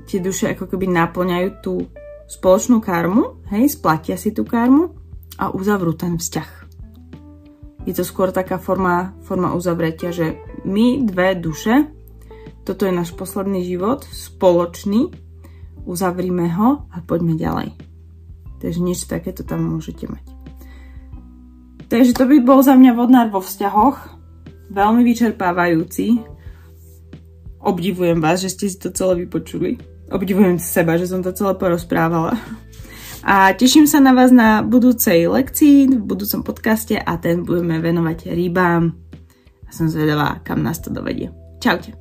[0.06, 1.90] tie duše ako keby naplňajú tú
[2.30, 4.94] spoločnú karmu, hej, splatia si tú karmu
[5.42, 6.60] a uzavrú ten vzťah
[7.90, 11.90] je to skôr taká forma, forma uzavretia, že my dve duše,
[12.62, 15.10] toto je náš posledný život, spoločný,
[15.90, 17.74] uzavrime ho a poďme ďalej.
[18.62, 20.39] Takže niečo takéto tam môžete mať.
[21.90, 23.98] Takže to by bol za mňa vodnár vo vzťahoch.
[24.70, 26.22] Veľmi vyčerpávajúci.
[27.60, 29.82] Obdivujem vás, že ste si to celé vypočuli.
[30.14, 32.38] Obdivujem seba, že som to celé porozprávala.
[33.26, 38.32] A teším sa na vás na budúcej lekcii, v budúcom podcaste a ten budeme venovať
[38.32, 38.96] rybám.
[39.68, 41.34] A som zvedavá, kam nás to dovedie.
[41.60, 41.99] Čaute.